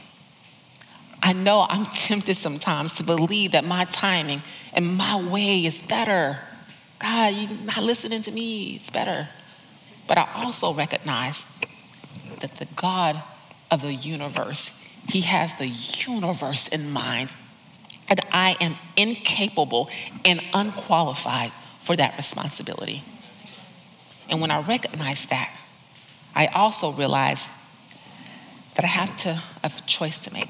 I 1.22 1.34
know 1.34 1.68
I'm 1.70 1.86
tempted 1.94 2.36
sometimes 2.36 2.94
to 2.94 3.04
believe 3.04 3.52
that 3.52 3.64
my 3.64 3.86
timing 3.86 4.42
and 4.74 4.98
my 4.98 5.22
way 5.22 5.64
is 5.64 5.84
better. 5.84 6.40
God, 6.98 7.36
you're 7.36 7.60
not 7.60 7.84
listening 7.84 8.24
to 8.24 8.32
me, 8.32 8.78
it's 8.78 8.90
better. 8.90 9.30
But 10.08 10.18
I 10.18 10.28
also 10.38 10.74
recognize 10.74 11.46
that 12.40 12.56
the 12.56 12.66
God 12.76 13.22
of 13.70 13.84
the 13.84 13.94
universe, 13.94 14.72
He 15.08 15.22
has 15.22 15.54
the 15.54 15.68
universe 15.68 16.70
in 16.70 16.90
mind. 16.90 17.36
And 18.10 18.20
I 18.32 18.58
am 18.60 18.78
incapable 18.98 19.92
and 20.26 20.42
unqualified 20.56 21.52
for 21.82 21.96
that 21.96 22.16
responsibility. 22.18 23.04
And 24.30 24.40
when 24.40 24.52
I 24.52 24.62
recognize 24.62 25.26
that, 25.26 25.56
I 26.34 26.48
also 26.48 26.92
realize 26.92 27.50
that 28.76 28.86
I 28.86 28.88
have 28.88 29.16
to 29.18 29.34
have 29.64 29.78
a 29.78 29.82
choice 29.82 30.18
to 30.20 30.34
make. 30.34 30.50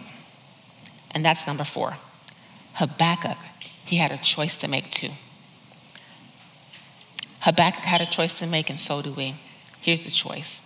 And 1.12 1.26
that's 1.26 1.48
number 1.48 1.64
four. 1.64 1.96
Habakkuk, 2.76 3.38
he 3.86 3.98
had 3.98 4.12
a 4.12 4.18
choice 4.18 4.56
to 4.58 4.68
make 4.68 4.90
too. 4.90 5.10
Habakkuk 7.40 7.84
had 7.84 8.02
a 8.02 8.06
choice 8.06 8.36
to 8.36 8.46
make, 8.46 8.70
and 8.70 8.80
so 8.80 9.02
do 9.02 9.12
we. 9.12 9.36
Here's 9.82 10.04
the 10.04 10.12
choice 10.12 10.62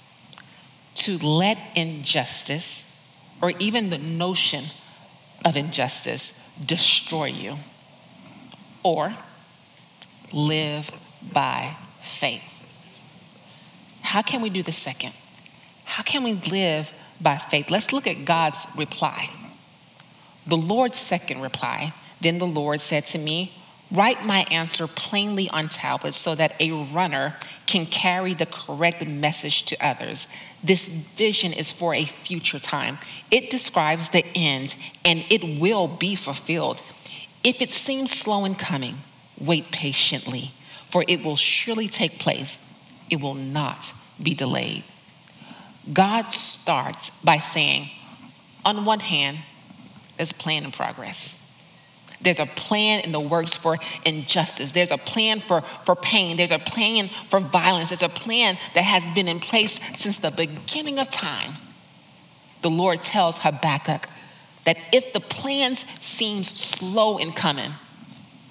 to 0.95 1.17
let 1.17 1.57
injustice 1.75 2.91
or 3.41 3.51
even 3.59 3.89
the 3.89 3.97
notion 3.97 4.65
of 5.43 5.55
injustice 5.55 6.33
destroy 6.63 7.25
you, 7.25 7.57
or 8.81 9.13
live 10.35 10.91
by 11.33 11.75
faith. 12.01 12.61
How 14.01 14.21
can 14.21 14.41
we 14.41 14.49
do 14.49 14.61
the 14.61 14.71
second? 14.71 15.13
How 15.85 16.03
can 16.03 16.23
we 16.23 16.33
live 16.33 16.93
by 17.21 17.37
faith? 17.37 17.71
Let's 17.71 17.93
look 17.93 18.05
at 18.05 18.25
God's 18.25 18.67
reply. 18.77 19.29
The 20.45 20.57
Lord's 20.57 20.97
second 20.97 21.41
reply 21.41 21.93
Then 22.21 22.37
the 22.37 22.47
Lord 22.47 22.81
said 22.81 23.05
to 23.07 23.17
me, 23.17 23.53
Write 23.91 24.25
my 24.25 24.45
answer 24.49 24.87
plainly 24.87 25.47
on 25.49 25.69
tablets 25.69 26.17
so 26.17 26.33
that 26.35 26.59
a 26.59 26.71
runner 26.71 27.35
can 27.67 27.85
carry 27.85 28.33
the 28.33 28.47
correct 28.47 29.05
message 29.05 29.63
to 29.63 29.77
others. 29.85 30.27
This 30.63 30.87
vision 30.87 31.53
is 31.53 31.71
for 31.71 31.93
a 31.93 32.03
future 32.03 32.59
time. 32.59 32.97
It 33.29 33.51
describes 33.51 34.09
the 34.09 34.25
end 34.35 34.75
and 35.03 35.23
it 35.29 35.59
will 35.59 35.87
be 35.87 36.15
fulfilled. 36.15 36.81
If 37.43 37.61
it 37.61 37.69
seems 37.69 38.11
slow 38.11 38.43
in 38.43 38.55
coming, 38.55 38.95
wait 39.39 39.71
patiently, 39.71 40.53
for 40.85 41.03
it 41.07 41.23
will 41.23 41.35
surely 41.35 41.87
take 41.87 42.19
place. 42.19 42.59
It 43.09 43.21
will 43.21 43.35
not 43.35 43.93
be 44.21 44.33
delayed. 44.33 44.83
God 45.91 46.31
starts 46.31 47.11
by 47.23 47.37
saying, 47.37 47.89
on 48.63 48.85
one 48.85 48.99
hand, 48.99 49.39
there's 50.17 50.31
a 50.31 50.35
plan 50.35 50.63
in 50.63 50.71
progress. 50.71 51.35
There's 52.21 52.39
a 52.39 52.45
plan 52.45 53.01
in 53.01 53.11
the 53.11 53.19
works 53.19 53.53
for 53.53 53.77
injustice. 54.05 54.71
There's 54.71 54.91
a 54.91 54.97
plan 54.97 55.39
for, 55.39 55.61
for 55.61 55.95
pain. 55.95 56.37
There's 56.37 56.51
a 56.51 56.59
plan 56.59 57.09
for 57.29 57.39
violence. 57.39 57.89
There's 57.89 58.01
a 58.01 58.09
plan 58.09 58.57
that 58.73 58.83
has 58.83 59.03
been 59.13 59.27
in 59.27 59.39
place 59.39 59.79
since 59.97 60.17
the 60.17 60.31
beginning 60.31 60.97
of 60.97 61.09
time. 61.09 61.53
The 62.61 62.69
Lord 62.69 63.03
tells 63.03 63.39
Habakkuk 63.39 64.07
that 64.63 64.77
if 64.91 65.13
the 65.13 65.19
plans 65.19 65.85
seem 65.99 66.43
slow 66.43 67.17
in 67.17 67.31
coming, 67.31 67.71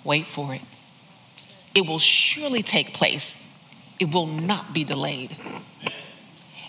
wait 0.04 0.26
for 0.26 0.54
it. 0.54 0.60
It 1.74 1.86
will 1.86 1.98
surely 1.98 2.62
take 2.62 2.92
place. 2.92 3.36
It 3.98 4.12
will 4.12 4.26
not 4.26 4.72
be 4.72 4.84
delayed. 4.84 5.36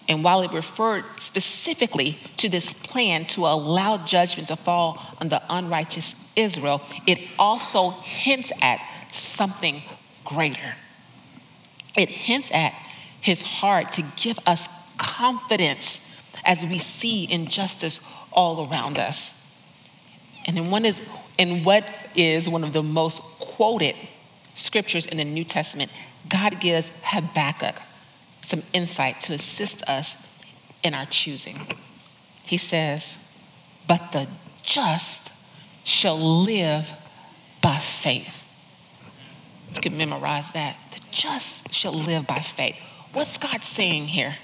And 0.08 0.24
while 0.24 0.42
it 0.42 0.54
referred 0.54 1.04
specifically 1.20 2.20
to 2.38 2.48
this 2.48 2.74
plan 2.74 3.26
to 3.26 3.42
allow 3.42 3.98
judgment 3.98 4.50
to 4.50 4.56
fall 4.56 5.02
on 5.20 5.30
the 5.30 5.42
unrighteous 5.50 6.16
Israel, 6.36 6.82
it 7.08 7.20
also 7.40 7.90
hints 7.90 8.52
at 8.62 8.80
something 9.12 9.82
greater. 10.24 10.76
It 11.98 12.10
hints 12.10 12.52
at 12.52 12.74
his 13.22 13.42
heart 13.42 13.92
to 13.94 14.04
give 14.18 14.38
us 14.46 14.70
confidence 14.98 16.02
as 16.44 16.64
we 16.64 16.78
see 16.78 17.32
injustice 17.32 18.00
all 18.32 18.70
around 18.70 19.00
us. 19.00 19.42
And 20.46 20.58
in, 20.58 20.70
one 20.70 20.86
is, 20.86 21.02
in 21.40 21.64
what 21.64 21.86
is 22.16 22.48
one 22.48 22.64
of 22.64 22.74
the 22.74 22.84
most 22.84 23.22
quoted 23.40 23.96
scriptures 24.56 25.06
in 25.06 25.18
the 25.18 25.26
New 25.26 25.44
Testament, 25.44 25.92
God 26.28 26.60
gives 26.60 26.92
Habakkuk 27.04 27.82
some 28.42 28.64
insight 28.74 29.20
to 29.22 29.34
assist 29.34 29.84
us 29.84 30.18
in 30.84 30.94
our 30.94 31.06
choosing. 31.06 31.60
He 32.46 32.58
says, 32.58 33.18
But 33.88 34.12
the 34.12 34.28
just 34.64 35.32
shall 35.84 36.18
live 36.18 36.94
by 37.62 37.78
faith. 37.78 38.46
You 39.74 39.82
can 39.82 39.98
memorize 39.98 40.52
that. 40.52 40.78
The 40.92 41.02
just 41.12 41.74
shall 41.74 41.94
live 41.94 42.26
by 42.28 42.40
faith. 42.40 42.76
What's 43.14 43.38
God 43.38 43.64
saying 43.64 44.08
here? 44.08 44.36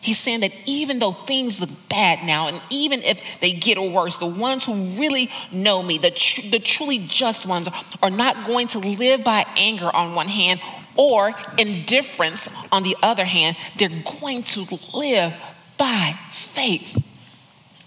He's 0.00 0.18
saying 0.18 0.40
that 0.40 0.52
even 0.66 0.98
though 0.98 1.12
things 1.12 1.60
look 1.60 1.70
bad 1.88 2.24
now, 2.24 2.46
and 2.48 2.60
even 2.70 3.02
if 3.02 3.40
they 3.40 3.52
get 3.52 3.80
worse, 3.80 4.18
the 4.18 4.26
ones 4.26 4.64
who 4.64 4.74
really 4.74 5.30
know 5.50 5.82
me, 5.82 5.98
the, 5.98 6.10
tr- 6.10 6.42
the 6.50 6.60
truly 6.60 6.98
just 6.98 7.46
ones, 7.46 7.68
are 8.02 8.10
not 8.10 8.46
going 8.46 8.68
to 8.68 8.78
live 8.78 9.24
by 9.24 9.44
anger 9.56 9.90
on 9.94 10.14
one 10.14 10.28
hand 10.28 10.60
or 10.96 11.32
indifference 11.58 12.48
on 12.70 12.82
the 12.82 12.96
other 13.02 13.24
hand. 13.24 13.56
They're 13.76 14.02
going 14.20 14.44
to 14.44 14.66
live 14.94 15.34
by 15.76 16.14
faith. 16.30 17.02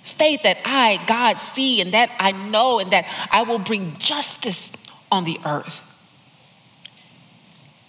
Faith 0.04 0.44
that 0.44 0.58
I, 0.66 1.02
God, 1.08 1.38
see 1.38 1.80
and 1.82 1.94
that 1.94 2.14
I 2.20 2.32
know 2.32 2.80
and 2.80 2.92
that 2.92 3.06
I 3.32 3.44
will 3.44 3.60
bring 3.60 3.98
justice 3.98 4.74
on 5.12 5.24
the 5.24 5.40
earth. 5.46 5.82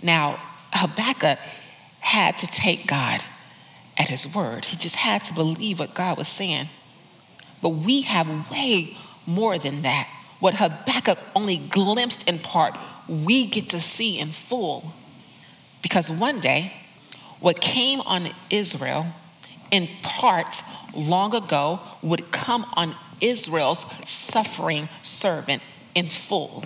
Now, 0.03 0.39
Habakkuk 0.73 1.39
had 1.99 2.39
to 2.39 2.47
take 2.47 2.87
God 2.87 3.21
at 4.01 4.09
his 4.09 4.27
word. 4.35 4.65
He 4.65 4.79
just 4.79 4.97
had 4.97 5.23
to 5.25 5.35
believe 5.35 5.79
what 5.79 5.93
God 5.95 6.17
was 6.17 6.27
saying. 6.27 6.69
But 7.61 7.69
we 7.71 8.01
have 8.03 8.51
way 8.51 8.97
more 9.27 9.59
than 9.59 9.83
that. 9.83 10.09
What 10.41 10.55
Habakkuk 10.55 11.19
only 11.37 11.59
glimpsed 11.59 12.27
in 12.27 12.39
part, 12.39 12.79
we 13.07 13.45
get 13.45 13.69
to 13.69 13.79
see 13.79 14.19
in 14.19 14.33
full. 14.33 14.95
Because 15.83 16.11
one 16.11 16.39
day, 16.39 16.73
what 17.41 17.61
came 17.61 18.01
on 18.01 18.31
Israel 18.49 19.07
in 19.71 19.87
part 20.03 20.63
long 20.95 21.35
ago 21.35 21.81
would 22.01 22.33
come 22.33 22.65
on 22.73 22.97
Israel's 23.21 23.85
suffering 24.07 24.89
servant 25.03 25.63
in 25.95 26.09
full. 26.09 26.65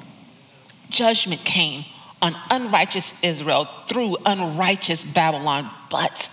Judgment 0.89 1.45
came 1.45 1.85
on 2.23 2.37
unrighteous 2.49 3.13
Israel 3.25 3.69
through 3.89 4.19
unrighteous 4.25 5.05
Babylon, 5.05 5.69
but 5.91 6.31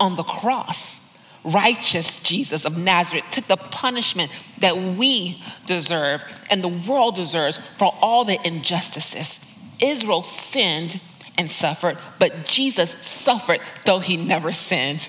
on 0.00 0.16
the 0.16 0.22
cross, 0.22 1.00
righteous 1.44 2.18
Jesus 2.18 2.64
of 2.64 2.76
Nazareth 2.78 3.24
took 3.30 3.46
the 3.46 3.56
punishment 3.56 4.30
that 4.58 4.76
we 4.76 5.42
deserve 5.66 6.24
and 6.50 6.62
the 6.62 6.68
world 6.68 7.16
deserves 7.16 7.58
for 7.78 7.94
all 8.00 8.24
the 8.24 8.38
injustices. 8.46 9.40
Israel 9.80 10.22
sinned 10.22 11.00
and 11.38 11.50
suffered, 11.50 11.98
but 12.18 12.44
Jesus 12.44 12.90
suffered 13.04 13.58
though 13.86 13.98
he 13.98 14.16
never 14.16 14.52
sinned. 14.52 15.08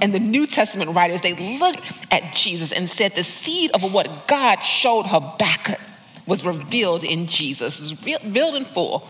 And 0.00 0.14
the 0.14 0.20
New 0.20 0.46
Testament 0.46 0.94
writers, 0.94 1.22
they 1.22 1.58
looked 1.58 1.80
at 2.10 2.34
Jesus 2.34 2.72
and 2.72 2.88
said 2.88 3.14
the 3.14 3.24
seed 3.24 3.70
of 3.72 3.92
what 3.92 4.28
God 4.28 4.60
showed 4.60 5.06
Habakkuk 5.06 5.80
was 6.26 6.44
revealed 6.44 7.04
in 7.04 7.26
Jesus, 7.26 7.80
was 7.80 8.06
revealed 8.06 8.54
in 8.54 8.64
full. 8.64 9.08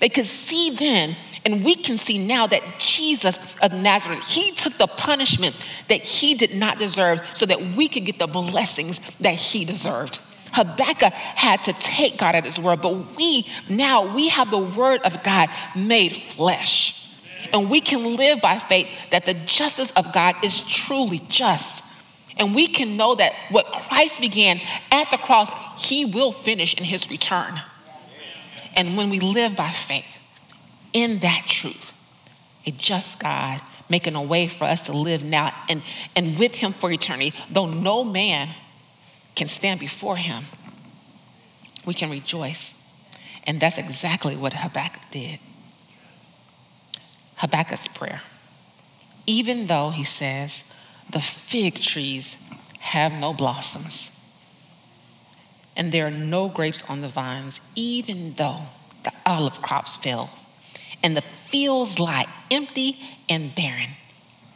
They 0.00 0.08
could 0.08 0.26
see 0.26 0.70
then 0.70 1.16
and 1.48 1.64
we 1.64 1.74
can 1.74 1.96
see 1.96 2.18
now 2.18 2.46
that 2.46 2.60
Jesus 2.78 3.56
of 3.60 3.72
Nazareth, 3.72 4.22
he 4.28 4.50
took 4.50 4.74
the 4.74 4.86
punishment 4.86 5.56
that 5.88 6.02
he 6.02 6.34
did 6.34 6.54
not 6.54 6.78
deserve 6.78 7.26
so 7.32 7.46
that 7.46 7.58
we 7.74 7.88
could 7.88 8.04
get 8.04 8.18
the 8.18 8.26
blessings 8.26 8.98
that 9.16 9.32
he 9.32 9.64
deserved. 9.64 10.20
Habakkuk 10.52 11.10
had 11.14 11.62
to 11.62 11.72
take 11.72 12.18
God 12.18 12.34
at 12.34 12.44
his 12.44 12.60
word, 12.60 12.82
but 12.82 13.16
we 13.16 13.46
now 13.66 14.14
we 14.14 14.28
have 14.28 14.50
the 14.50 14.58
word 14.58 15.00
of 15.04 15.22
God 15.22 15.48
made 15.74 16.14
flesh. 16.14 17.16
And 17.54 17.70
we 17.70 17.80
can 17.80 18.16
live 18.16 18.42
by 18.42 18.58
faith 18.58 18.90
that 19.08 19.24
the 19.24 19.32
justice 19.32 19.90
of 19.92 20.12
God 20.12 20.34
is 20.44 20.60
truly 20.60 21.22
just. 21.30 21.82
And 22.36 22.54
we 22.54 22.66
can 22.66 22.98
know 22.98 23.14
that 23.14 23.32
what 23.50 23.72
Christ 23.72 24.20
began 24.20 24.60
at 24.92 25.10
the 25.10 25.16
cross, 25.16 25.50
he 25.82 26.04
will 26.04 26.30
finish 26.30 26.74
in 26.74 26.84
his 26.84 27.10
return. 27.10 27.58
And 28.76 28.98
when 28.98 29.08
we 29.08 29.18
live 29.18 29.56
by 29.56 29.70
faith, 29.70 30.17
in 30.92 31.18
that 31.20 31.44
truth, 31.46 31.92
a 32.66 32.70
just 32.70 33.20
God 33.20 33.60
making 33.88 34.14
a 34.14 34.22
way 34.22 34.48
for 34.48 34.64
us 34.64 34.82
to 34.82 34.92
live 34.92 35.24
now 35.24 35.54
and, 35.68 35.82
and 36.14 36.38
with 36.38 36.56
him 36.56 36.72
for 36.72 36.90
eternity, 36.90 37.38
though 37.50 37.66
no 37.66 38.04
man 38.04 38.48
can 39.34 39.48
stand 39.48 39.80
before 39.80 40.16
him, 40.16 40.44
we 41.86 41.94
can 41.94 42.10
rejoice. 42.10 42.74
And 43.44 43.60
that's 43.60 43.78
exactly 43.78 44.36
what 44.36 44.52
Habakkuk 44.52 45.10
did. 45.10 45.38
Habakkuk's 47.36 47.88
prayer. 47.88 48.20
Even 49.26 49.68
though, 49.68 49.90
he 49.90 50.04
says, 50.04 50.64
the 51.10 51.20
fig 51.20 51.80
trees 51.80 52.36
have 52.80 53.12
no 53.12 53.32
blossoms 53.32 54.18
and 55.78 55.92
there 55.92 56.06
are 56.06 56.10
no 56.10 56.48
grapes 56.48 56.82
on 56.90 57.00
the 57.00 57.08
vines, 57.08 57.60
even 57.76 58.34
though 58.34 58.62
the 59.04 59.12
olive 59.24 59.62
crops 59.62 59.96
fail 59.96 60.28
and 61.02 61.16
the 61.16 61.22
fields 61.22 61.98
lie 61.98 62.26
empty 62.50 62.98
and 63.28 63.54
barren, 63.54 63.90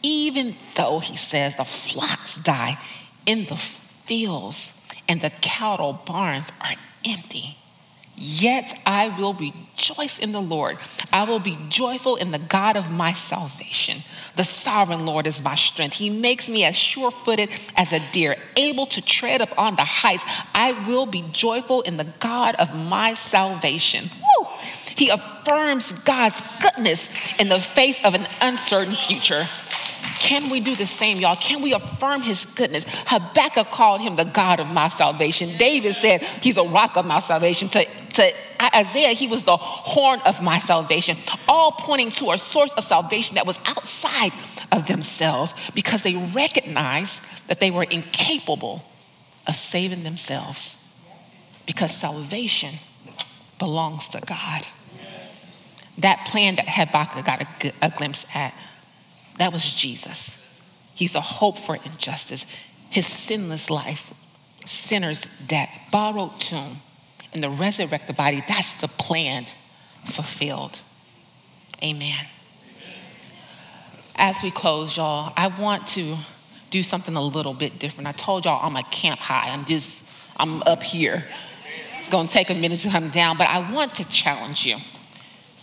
even 0.03 0.57
though, 0.77 0.99
he 0.99 1.17
says, 1.17 1.55
the 1.55 1.65
flocks 1.65 2.39
die 2.39 2.79
in 3.27 3.47
the 3.47 3.57
fields 3.57 4.73
and 5.09 5.21
the 5.21 5.31
cattle 5.41 5.93
barns 5.93 6.53
are 6.61 6.75
empty. 7.05 7.57
Yet 8.15 8.75
I 8.87 9.09
will 9.09 9.33
rejoice 9.33 10.19
in 10.19 10.33
the 10.33 10.41
Lord. 10.41 10.79
I 11.13 11.25
will 11.25 11.41
be 11.41 11.59
joyful 11.69 12.17
in 12.17 12.31
the 12.31 12.39
God 12.39 12.77
of 12.77 12.91
my 12.91 13.13
salvation. 13.13 14.03
The 14.37 14.45
sovereign 14.45 15.07
Lord 15.07 15.27
is 15.27 15.43
my 15.43 15.55
strength. 15.55 15.97
He 15.97 16.11
makes 16.11 16.49
me 16.49 16.65
as 16.65 16.77
sure 16.77 17.11
footed 17.11 17.51
as 17.77 17.93
a 17.93 18.01
deer, 18.13 18.37
able 18.57 18.87
to 18.87 19.03
tread 19.03 19.41
upon 19.41 19.77
the 19.77 19.85
heights. 19.85 20.25
I 20.55 20.73
will 20.87 21.07
be 21.07 21.25
joyful 21.33 21.81
in 21.83 21.97
the 21.97 22.13
God 22.21 22.55
of 22.57 22.77
my 22.77 23.15
salvation. 23.15 24.11
Woo! 24.39 24.42
He 24.95 25.09
affirms 25.09 25.93
God's 25.93 26.43
goodness 26.61 27.11
in 27.39 27.49
the 27.49 27.61
face 27.61 28.03
of 28.05 28.15
an 28.15 28.27
uncertain 28.41 28.95
future. 28.95 29.47
Can 30.23 30.51
we 30.51 30.61
do 30.61 30.77
the 30.77 30.87
same, 30.87 31.19
y'all? 31.19 31.35
Can 31.35 31.63
we 31.63 31.73
affirm 31.73 32.23
his 32.23 32.45
goodness? 32.45 32.87
Habakkuk 33.07 33.71
called 33.71 34.01
him 34.01 34.15
the 34.15 34.25
God 34.25 34.61
of 34.61 34.73
my 34.73 34.87
salvation. 34.89 35.49
David 35.49 35.95
said 35.95 36.23
he's 36.23 36.57
a 36.57 36.65
rock 36.65 36.97
of 36.97 37.05
my 37.05 37.19
salvation. 37.19 37.69
To, 37.71 37.85
to 37.85 38.33
Isaiah, 38.75 39.15
he 39.15 39.27
was 39.27 39.43
the 39.43 39.57
horn 39.57 40.21
of 40.25 40.41
my 40.41 40.61
salvation, 40.61 41.17
all 41.49 41.73
pointing 41.73 42.11
to 42.13 42.31
a 42.31 42.39
source 42.39 42.73
of 42.75 42.85
salvation 42.85 43.35
that 43.35 43.47
was 43.47 43.59
outside 43.67 44.33
of 44.71 44.87
themselves 44.87 45.55
because 45.75 46.03
they 46.03 46.15
recognized 46.15 47.49
that 47.49 47.59
they 47.59 47.73
were 47.73 47.85
incapable 47.85 48.85
of 49.49 49.57
saving 49.57 50.05
themselves 50.05 50.79
because 51.67 51.95
salvation 51.97 52.75
belongs 53.59 54.09
to 54.11 54.21
God. 54.21 54.67
That 55.99 56.27
plan 56.27 56.57
that 56.57 56.69
Habakkuk 56.69 57.25
got 57.25 57.43
a, 57.43 57.73
a 57.83 57.91
glimpse 57.91 58.27
at 58.35 58.55
that 59.39 59.53
was 59.53 59.75
Jesus. 59.75 60.39
He's 60.95 61.13
the 61.13 61.21
hope 61.21 61.57
for 61.57 61.77
injustice. 61.77 62.47
His 62.91 63.07
sinless 63.07 63.71
life, 63.71 64.13
sinner's 64.67 65.27
debt, 65.47 65.69
borrowed 65.91 66.39
tomb, 66.39 66.79
and 67.33 67.43
the 67.43 67.51
resurrected 67.51 68.17
body, 68.17 68.43
that's 68.47 68.75
the 68.75 68.89
plan 68.89 69.47
fulfilled. 70.05 70.81
Amen. 71.83 72.27
As 74.15 74.43
we 74.43 74.51
close, 74.51 74.97
y'all, 74.97 75.33
I 75.37 75.49
want 75.49 75.87
to 75.89 76.17
do 76.71 76.83
something 76.83 77.17
a 77.17 77.23
little 77.23 77.55
bit 77.55 77.79
different. 77.79 78.07
I 78.07 78.13
told 78.13 78.45
y'all 78.45 78.65
I'm 78.65 78.77
a 78.77 78.83
camp 78.85 79.21
high. 79.21 79.49
I'm 79.49 79.65
just, 79.65 80.05
I'm 80.37 80.63
up 80.63 80.83
here. 80.83 81.27
It's 81.99 82.09
to 82.09 82.27
take 82.29 82.51
a 82.51 82.55
minute 82.55 82.81
to 82.81 82.91
come 82.91 83.09
down, 83.09 83.39
but 83.39 83.49
I 83.49 83.73
want 83.73 83.95
to 83.97 84.09
challenge 84.09 84.67
you. 84.67 84.77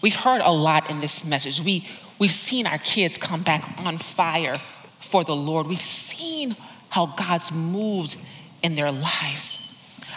We've 0.01 0.15
heard 0.15 0.41
a 0.41 0.51
lot 0.51 0.89
in 0.89 0.99
this 0.99 1.25
message. 1.25 1.62
We, 1.62 1.85
We've 2.19 2.29
seen 2.29 2.67
our 2.67 2.77
kids 2.77 3.17
come 3.17 3.41
back 3.41 3.79
on 3.85 3.97
fire 3.97 4.57
for 4.99 5.23
the 5.23 5.35
Lord. 5.35 5.67
We've 5.67 5.79
seen 5.79 6.55
how 6.89 7.07
God's 7.07 7.53
moved 7.53 8.17
in 8.62 8.75
their 8.75 8.91
lives. 8.91 9.65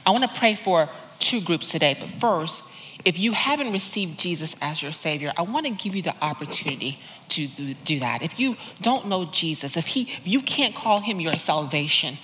I 0.04 0.10
want 0.10 0.24
to 0.24 0.38
pray 0.38 0.56
for 0.56 0.88
two 1.20 1.40
groups 1.40 1.70
today, 1.70 1.96
but 1.98 2.10
first, 2.10 2.64
if 3.04 3.18
you 3.18 3.32
haven't 3.32 3.72
received 3.72 4.18
Jesus 4.18 4.56
as 4.60 4.82
your 4.82 4.90
Savior, 4.90 5.32
I 5.36 5.42
want 5.42 5.66
to 5.66 5.72
give 5.72 5.94
you 5.94 6.02
the 6.02 6.14
opportunity 6.20 6.98
to 7.30 7.46
do 7.46 8.00
that. 8.00 8.22
If 8.22 8.38
you 8.38 8.56
don't 8.80 9.06
know 9.06 9.24
Jesus, 9.24 9.76
if, 9.76 9.86
he, 9.86 10.02
if 10.02 10.26
you 10.26 10.42
can't 10.42 10.74
call 10.74 11.00
Him 11.00 11.20
your 11.20 11.36
salvation, 11.36 12.16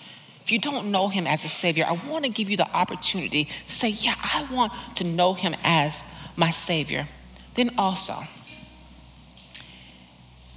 if 0.42 0.50
you 0.50 0.58
don't 0.58 0.90
know 0.90 1.08
Him 1.08 1.26
as 1.26 1.44
a 1.44 1.48
Savior, 1.48 1.84
I 1.86 1.92
want 2.08 2.24
to 2.24 2.30
give 2.30 2.50
you 2.50 2.56
the 2.56 2.68
opportunity 2.68 3.44
to 3.44 3.72
say, 3.72 3.88
Yeah, 3.88 4.14
I 4.18 4.46
want 4.52 4.72
to 4.96 5.04
know 5.04 5.34
Him 5.34 5.54
as 5.62 6.02
my 6.36 6.50
Savior. 6.50 7.06
Then 7.54 7.74
also, 7.76 8.14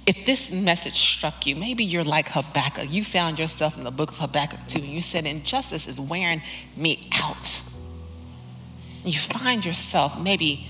if 0.06 0.26
this 0.26 0.50
message 0.50 0.94
struck 0.94 1.46
you, 1.46 1.54
maybe 1.54 1.84
you're 1.84 2.04
like 2.04 2.28
Habakkuk. 2.30 2.90
You 2.90 3.04
found 3.04 3.38
yourself 3.38 3.76
in 3.76 3.84
the 3.84 3.90
book 3.90 4.10
of 4.10 4.18
Habakkuk 4.18 4.60
2, 4.66 4.78
and 4.80 4.88
you 4.88 5.00
said, 5.00 5.26
Injustice 5.26 5.86
is 5.86 6.00
wearing 6.00 6.42
me 6.76 7.08
out. 7.14 7.62
You 9.04 9.18
find 9.18 9.64
yourself 9.64 10.20
maybe 10.20 10.66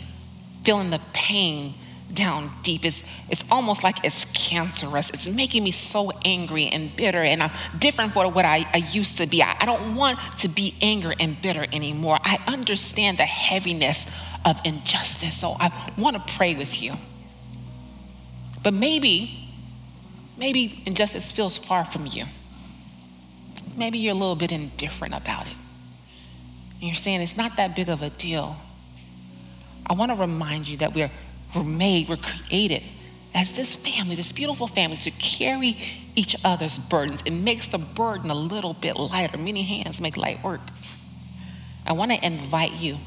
feeling 0.64 0.90
the 0.90 1.00
pain 1.12 1.74
down 2.12 2.50
deep. 2.62 2.84
It's, 2.84 3.08
it's 3.30 3.44
almost 3.50 3.82
like 3.82 4.04
it's 4.04 4.26
cancerous. 4.26 5.10
It's 5.10 5.28
making 5.28 5.64
me 5.64 5.70
so 5.70 6.12
angry 6.24 6.66
and 6.66 6.94
bitter, 6.94 7.22
and 7.22 7.42
I'm 7.42 7.50
different 7.78 8.12
from 8.12 8.34
what 8.34 8.44
I, 8.44 8.66
I 8.72 8.78
used 8.92 9.18
to 9.18 9.26
be. 9.26 9.42
I, 9.42 9.56
I 9.60 9.64
don't 9.64 9.96
want 9.96 10.18
to 10.38 10.48
be 10.48 10.74
angry 10.82 11.14
and 11.18 11.40
bitter 11.40 11.64
anymore. 11.72 12.18
I 12.22 12.38
understand 12.46 13.18
the 13.18 13.24
heaviness 13.24 14.06
of 14.44 14.60
injustice, 14.64 15.36
so 15.36 15.56
I 15.58 15.70
want 15.96 16.16
to 16.16 16.34
pray 16.34 16.54
with 16.54 16.80
you. 16.82 16.94
But 18.62 18.74
maybe, 18.74 19.48
maybe 20.36 20.82
injustice 20.86 21.32
feels 21.32 21.56
far 21.56 21.84
from 21.84 22.06
you. 22.06 22.24
Maybe 23.76 23.98
you're 23.98 24.12
a 24.12 24.18
little 24.18 24.36
bit 24.36 24.52
indifferent 24.52 25.14
about 25.14 25.46
it. 25.46 25.56
And 26.74 26.82
you're 26.82 26.94
saying 26.94 27.20
it's 27.20 27.36
not 27.36 27.56
that 27.56 27.74
big 27.74 27.88
of 27.88 28.02
a 28.02 28.10
deal. 28.10 28.56
I 29.86 29.94
want 29.94 30.10
to 30.10 30.16
remind 30.16 30.68
you 30.68 30.76
that 30.78 30.94
we're, 30.94 31.10
we're 31.54 31.64
made, 31.64 32.08
we're 32.08 32.16
created 32.16 32.82
as 33.34 33.52
this 33.52 33.74
family, 33.74 34.14
this 34.14 34.32
beautiful 34.32 34.66
family, 34.66 34.96
to 34.98 35.10
carry 35.12 35.76
each 36.14 36.36
other's 36.44 36.78
burdens. 36.78 37.22
It 37.22 37.30
makes 37.30 37.68
the 37.68 37.78
burden 37.78 38.30
a 38.30 38.34
little 38.34 38.74
bit 38.74 38.96
lighter. 38.96 39.38
Many 39.38 39.62
hands 39.62 40.00
make 40.00 40.16
light 40.16 40.42
work. 40.44 40.60
I 41.86 41.94
want 41.94 42.12
to 42.12 42.24
invite 42.24 42.72
you 42.72 42.98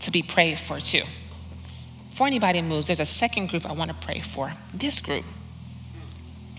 to 0.00 0.10
be 0.10 0.22
prayed 0.22 0.58
for 0.58 0.80
too 0.80 1.02
before 2.20 2.26
anybody 2.26 2.60
moves, 2.60 2.88
there's 2.88 3.00
a 3.00 3.06
second 3.06 3.48
group 3.48 3.64
I 3.64 3.72
want 3.72 3.90
to 3.90 3.96
pray 3.96 4.20
for. 4.20 4.52
This 4.74 5.00
group, 5.00 5.24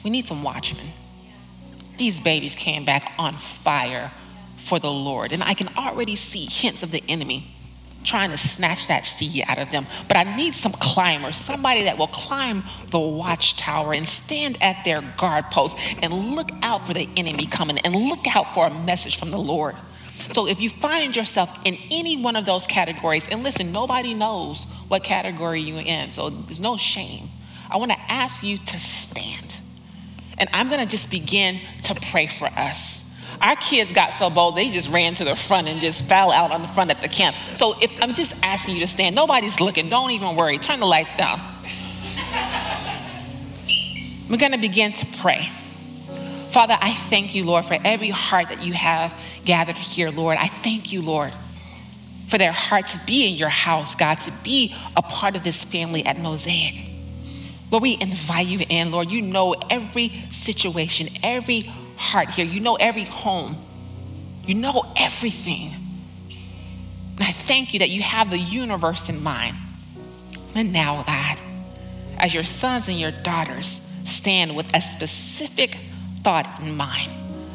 we 0.03 0.09
need 0.09 0.25
some 0.25 0.41
watchmen. 0.41 0.87
These 1.99 2.19
babies 2.19 2.55
came 2.55 2.83
back 2.83 3.13
on 3.19 3.37
fire 3.37 4.11
for 4.57 4.79
the 4.79 4.89
Lord, 4.89 5.31
and 5.31 5.43
I 5.43 5.53
can 5.53 5.67
already 5.77 6.15
see 6.15 6.47
hints 6.49 6.81
of 6.81 6.89
the 6.89 7.03
enemy 7.07 7.45
trying 8.03 8.31
to 8.31 8.37
snatch 8.37 8.87
that 8.87 9.05
seed 9.05 9.43
out 9.47 9.59
of 9.59 9.69
them. 9.69 9.85
But 10.07 10.17
I 10.17 10.35
need 10.35 10.55
some 10.55 10.71
climbers, 10.71 11.35
somebody 11.35 11.83
that 11.83 11.95
will 11.99 12.07
climb 12.07 12.63
the 12.89 12.97
watchtower 12.97 13.93
and 13.93 14.07
stand 14.07 14.57
at 14.61 14.83
their 14.83 15.03
guard 15.15 15.51
post 15.51 15.77
and 16.01 16.11
look 16.35 16.49
out 16.63 16.87
for 16.87 16.95
the 16.95 17.07
enemy 17.15 17.45
coming 17.45 17.77
and 17.77 17.93
look 17.93 18.35
out 18.35 18.55
for 18.55 18.65
a 18.65 18.73
message 18.73 19.19
from 19.19 19.29
the 19.29 19.37
Lord. 19.37 19.75
So 20.33 20.47
if 20.47 20.61
you 20.61 20.69
find 20.69 21.15
yourself 21.15 21.57
in 21.65 21.77
any 21.89 22.21
one 22.21 22.35
of 22.35 22.45
those 22.45 22.65
categories, 22.65 23.27
and 23.29 23.43
listen, 23.43 23.71
nobody 23.71 24.13
knows 24.13 24.65
what 24.87 25.03
category 25.03 25.61
you're 25.61 25.81
in, 25.81 26.11
so 26.11 26.29
there's 26.29 26.61
no 26.61 26.77
shame. 26.77 27.29
I 27.69 27.77
want 27.77 27.91
to 27.91 28.11
ask 28.11 28.43
you 28.43 28.57
to 28.57 28.79
stand. 28.79 29.59
And 30.37 30.49
I'm 30.53 30.69
going 30.69 30.81
to 30.81 30.89
just 30.89 31.11
begin 31.11 31.59
to 31.83 31.95
pray 31.95 32.27
for 32.27 32.47
us. 32.47 33.07
Our 33.41 33.55
kids 33.55 33.91
got 33.91 34.13
so 34.13 34.29
bold, 34.29 34.55
they 34.55 34.69
just 34.69 34.89
ran 34.89 35.13
to 35.15 35.23
the 35.23 35.35
front 35.35 35.67
and 35.67 35.81
just 35.81 36.05
fell 36.05 36.31
out 36.31 36.51
on 36.51 36.61
the 36.61 36.67
front 36.67 36.91
at 36.91 37.01
the 37.01 37.07
camp. 37.07 37.35
So 37.53 37.75
if 37.81 38.01
I'm 38.01 38.13
just 38.13 38.35
asking 38.43 38.75
you 38.75 38.81
to 38.81 38.87
stand, 38.87 39.15
nobody's 39.15 39.59
looking, 39.59 39.89
don't 39.89 40.11
even 40.11 40.35
worry. 40.35 40.57
Turn 40.57 40.79
the 40.79 40.85
lights 40.85 41.15
down. 41.17 41.39
We're 44.29 44.37
going 44.37 44.51
to 44.51 44.59
begin 44.59 44.93
to 44.93 45.05
pray. 45.17 45.49
Father, 46.51 46.77
I 46.81 46.93
thank 46.93 47.33
you, 47.33 47.45
Lord, 47.45 47.63
for 47.63 47.77
every 47.81 48.09
heart 48.09 48.49
that 48.49 48.61
you 48.61 48.73
have 48.73 49.17
gathered 49.45 49.77
here, 49.77 50.09
Lord. 50.09 50.37
I 50.37 50.47
thank 50.47 50.91
you, 50.91 51.01
Lord, 51.01 51.31
for 52.27 52.37
their 52.37 52.51
heart 52.51 52.87
to 52.87 52.99
be 53.05 53.25
in 53.25 53.35
your 53.35 53.47
house, 53.47 53.95
God, 53.95 54.15
to 54.15 54.33
be 54.43 54.75
a 54.97 55.01
part 55.01 55.37
of 55.37 55.45
this 55.45 55.63
family 55.63 56.05
at 56.05 56.19
Mosaic. 56.19 56.89
Lord, 57.71 57.83
we 57.83 57.97
invite 58.01 58.47
you 58.47 58.65
in, 58.67 58.91
Lord. 58.91 59.11
You 59.11 59.21
know 59.21 59.55
every 59.69 60.09
situation, 60.29 61.07
every 61.23 61.61
heart 61.95 62.31
here. 62.31 62.43
You 62.43 62.59
know 62.59 62.75
every 62.75 63.05
home. 63.05 63.55
You 64.45 64.55
know 64.55 64.91
everything. 64.97 65.71
And 67.15 67.21
I 67.21 67.31
thank 67.31 67.71
you 67.73 67.79
that 67.79 67.91
you 67.91 68.01
have 68.01 68.29
the 68.29 68.37
universe 68.37 69.07
in 69.07 69.23
mind. 69.23 69.55
And 70.53 70.73
now, 70.73 71.03
God, 71.03 71.39
as 72.17 72.33
your 72.33 72.43
sons 72.43 72.89
and 72.89 72.99
your 72.99 73.11
daughters 73.11 73.87
stand 74.03 74.53
with 74.53 74.75
a 74.75 74.81
specific 74.81 75.77
thought 76.23 76.47
in 76.61 76.75
mind. 76.75 77.11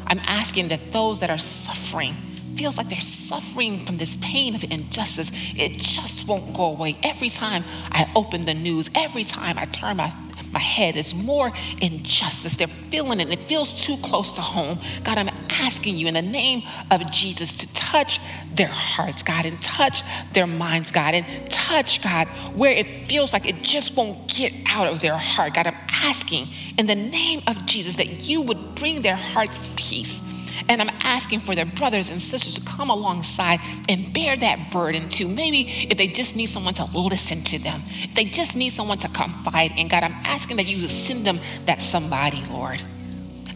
I'm 0.07 0.19
asking 0.25 0.69
that 0.69 0.91
those 0.91 1.19
that 1.19 1.29
are 1.29 1.37
suffering, 1.37 2.13
feels 2.55 2.77
like 2.77 2.89
they're 2.89 3.01
suffering 3.01 3.77
from 3.77 3.97
this 3.97 4.17
pain 4.17 4.55
of 4.55 4.63
injustice, 4.63 5.31
it 5.55 5.77
just 5.77 6.27
won't 6.27 6.53
go 6.53 6.65
away. 6.65 6.95
Every 7.03 7.29
time 7.29 7.63
I 7.91 8.11
open 8.15 8.45
the 8.45 8.53
news, 8.53 8.89
every 8.95 9.23
time 9.23 9.57
I 9.57 9.65
turn 9.65 9.97
my, 9.97 10.13
my 10.51 10.59
head. 10.59 10.95
It's 10.95 11.13
more 11.13 11.51
injustice. 11.81 12.55
They're 12.55 12.67
feeling 12.67 13.19
it. 13.19 13.31
It 13.31 13.39
feels 13.39 13.85
too 13.85 13.97
close 13.97 14.33
to 14.33 14.41
home. 14.41 14.79
God, 15.03 15.17
I'm 15.17 15.29
asking 15.49 15.97
you 15.97 16.07
in 16.07 16.13
the 16.13 16.21
name 16.21 16.63
of 16.91 17.09
Jesus 17.11 17.53
to 17.55 17.73
touch 17.73 18.19
their 18.53 18.67
hearts, 18.67 19.23
God, 19.23 19.45
and 19.45 19.61
touch 19.61 20.03
their 20.33 20.47
minds, 20.47 20.91
God, 20.91 21.13
and 21.13 21.25
touch, 21.49 22.01
God, 22.01 22.27
where 22.55 22.71
it 22.71 23.09
feels 23.09 23.33
like 23.33 23.47
it 23.47 23.61
just 23.61 23.95
won't 23.95 24.33
get 24.33 24.53
out 24.67 24.87
of 24.87 25.01
their 25.01 25.17
heart. 25.17 25.53
God, 25.53 25.67
I'm 25.67 25.79
asking 25.89 26.47
in 26.77 26.87
the 26.87 26.95
name 26.95 27.41
of 27.47 27.65
Jesus 27.65 27.95
that 27.95 28.27
you 28.27 28.41
would 28.41 28.75
bring 28.75 29.01
their 29.01 29.15
hearts 29.15 29.69
peace 29.75 30.21
and 30.69 30.81
I'm 30.81 30.89
asking 31.01 31.39
for 31.39 31.55
their 31.55 31.65
brothers 31.65 32.09
and 32.09 32.21
sisters 32.21 32.55
to 32.55 32.61
come 32.61 32.89
alongside 32.89 33.59
and 33.89 34.11
bear 34.13 34.35
that 34.37 34.71
burden 34.71 35.07
too. 35.09 35.27
Maybe 35.27 35.87
if 35.89 35.97
they 35.97 36.07
just 36.07 36.35
need 36.35 36.47
someone 36.47 36.73
to 36.75 36.85
listen 36.85 37.41
to 37.43 37.59
them, 37.59 37.81
if 37.85 38.15
they 38.15 38.25
just 38.25 38.55
need 38.55 38.69
someone 38.71 38.97
to 38.99 39.09
confide 39.09 39.73
in 39.77 39.87
God, 39.87 40.03
I'm 40.03 40.15
asking 40.23 40.57
that 40.57 40.67
you 40.67 40.81
would 40.81 40.91
send 40.91 41.25
them 41.25 41.39
that 41.65 41.81
somebody, 41.81 42.43
Lord. 42.51 42.81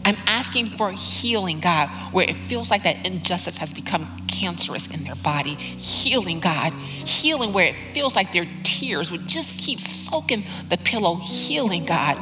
I'm 0.04 0.16
asking 0.26 0.66
for 0.66 0.90
healing, 0.90 1.60
God, 1.60 1.88
where 2.12 2.28
it 2.28 2.34
feels 2.34 2.70
like 2.70 2.82
that 2.82 3.06
injustice 3.06 3.58
has 3.58 3.72
become 3.72 4.06
cancerous 4.26 4.88
in 4.88 5.04
their 5.04 5.14
body. 5.14 5.54
Healing, 5.54 6.40
God. 6.40 6.72
Healing 6.72 7.52
where 7.52 7.66
it 7.66 7.76
feels 7.92 8.16
like 8.16 8.32
their 8.32 8.48
tears 8.64 9.12
would 9.12 9.28
just 9.28 9.56
keep 9.58 9.80
soaking 9.80 10.42
the 10.70 10.78
pillow. 10.78 11.16
Healing, 11.16 11.84
God. 11.84 12.18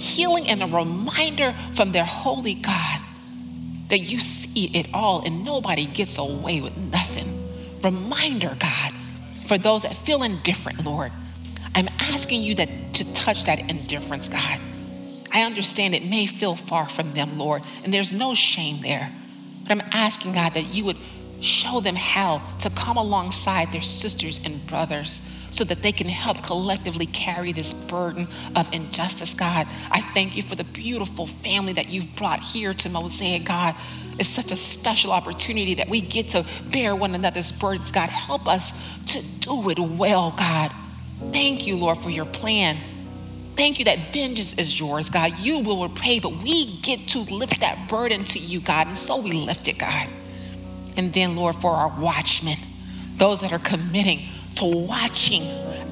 Healing 0.00 0.48
and 0.48 0.62
a 0.62 0.66
reminder 0.66 1.54
from 1.72 1.92
their 1.92 2.04
holy 2.04 2.54
God 2.54 3.00
that 3.90 3.98
you 3.98 4.20
see 4.20 4.66
it 4.76 4.88
all 4.94 5.22
and 5.24 5.44
nobody 5.44 5.86
gets 5.86 6.18
away 6.18 6.60
with 6.60 6.76
nothing. 6.90 7.48
Reminder, 7.82 8.56
God, 8.58 8.92
for 9.46 9.58
those 9.58 9.82
that 9.82 9.96
feel 9.96 10.22
indifferent, 10.22 10.84
Lord. 10.84 11.12
I'm 11.74 11.88
asking 11.98 12.42
you 12.42 12.54
that 12.56 12.68
to 12.94 13.12
touch 13.14 13.44
that 13.44 13.70
indifference, 13.70 14.28
God. 14.28 14.58
I 15.32 15.42
understand 15.42 15.94
it 15.94 16.04
may 16.04 16.26
feel 16.26 16.56
far 16.56 16.88
from 16.88 17.14
them, 17.14 17.38
Lord, 17.38 17.62
and 17.84 17.94
there's 17.94 18.12
no 18.12 18.34
shame 18.34 18.82
there. 18.82 19.12
But 19.62 19.72
I'm 19.72 19.88
asking, 19.92 20.32
God, 20.32 20.54
that 20.54 20.74
you 20.74 20.84
would 20.86 20.96
show 21.40 21.80
them 21.80 21.96
how 21.96 22.42
to 22.60 22.70
come 22.70 22.96
alongside 22.96 23.72
their 23.72 23.82
sisters 23.82 24.40
and 24.44 24.64
brothers 24.66 25.20
so 25.50 25.64
that 25.64 25.82
they 25.82 25.92
can 25.92 26.08
help 26.08 26.42
collectively 26.42 27.06
carry 27.06 27.52
this 27.52 27.72
burden 27.72 28.28
of 28.54 28.72
injustice, 28.72 29.34
God. 29.34 29.66
I 29.90 30.00
thank 30.00 30.36
you 30.36 30.42
for 30.42 30.54
the 30.54 30.64
beautiful 30.64 31.26
family 31.26 31.72
that 31.72 31.88
you've 31.88 32.14
brought 32.16 32.40
here 32.40 32.72
to 32.74 32.88
Mosaic, 32.88 33.44
God. 33.44 33.74
It's 34.18 34.28
such 34.28 34.52
a 34.52 34.56
special 34.56 35.12
opportunity 35.12 35.74
that 35.74 35.88
we 35.88 36.00
get 36.00 36.28
to 36.30 36.46
bear 36.70 36.94
one 36.94 37.14
another's 37.14 37.50
burdens, 37.50 37.90
God. 37.90 38.10
Help 38.10 38.46
us 38.46 38.72
to 39.06 39.22
do 39.40 39.70
it 39.70 39.78
well, 39.78 40.32
God. 40.36 40.72
Thank 41.32 41.66
you, 41.66 41.76
Lord, 41.76 41.98
for 41.98 42.10
your 42.10 42.26
plan. 42.26 42.76
Thank 43.56 43.78
you 43.78 43.84
that 43.86 44.12
vengeance 44.12 44.54
is 44.54 44.78
yours, 44.78 45.10
God. 45.10 45.38
You 45.38 45.58
will 45.58 45.86
repay, 45.86 46.18
but 46.20 46.42
we 46.42 46.78
get 46.78 47.08
to 47.08 47.20
lift 47.20 47.60
that 47.60 47.88
burden 47.90 48.24
to 48.26 48.38
you, 48.38 48.60
God. 48.60 48.86
And 48.86 48.96
so 48.96 49.20
we 49.20 49.32
lift 49.32 49.68
it, 49.68 49.78
God. 49.78 50.08
And 50.96 51.12
then, 51.12 51.36
Lord, 51.36 51.56
for 51.56 51.70
our 51.70 51.88
watchmen, 52.00 52.58
those 53.16 53.40
that 53.42 53.52
are 53.52 53.58
committing 53.58 54.22
to 54.56 54.66
watching 54.66 55.42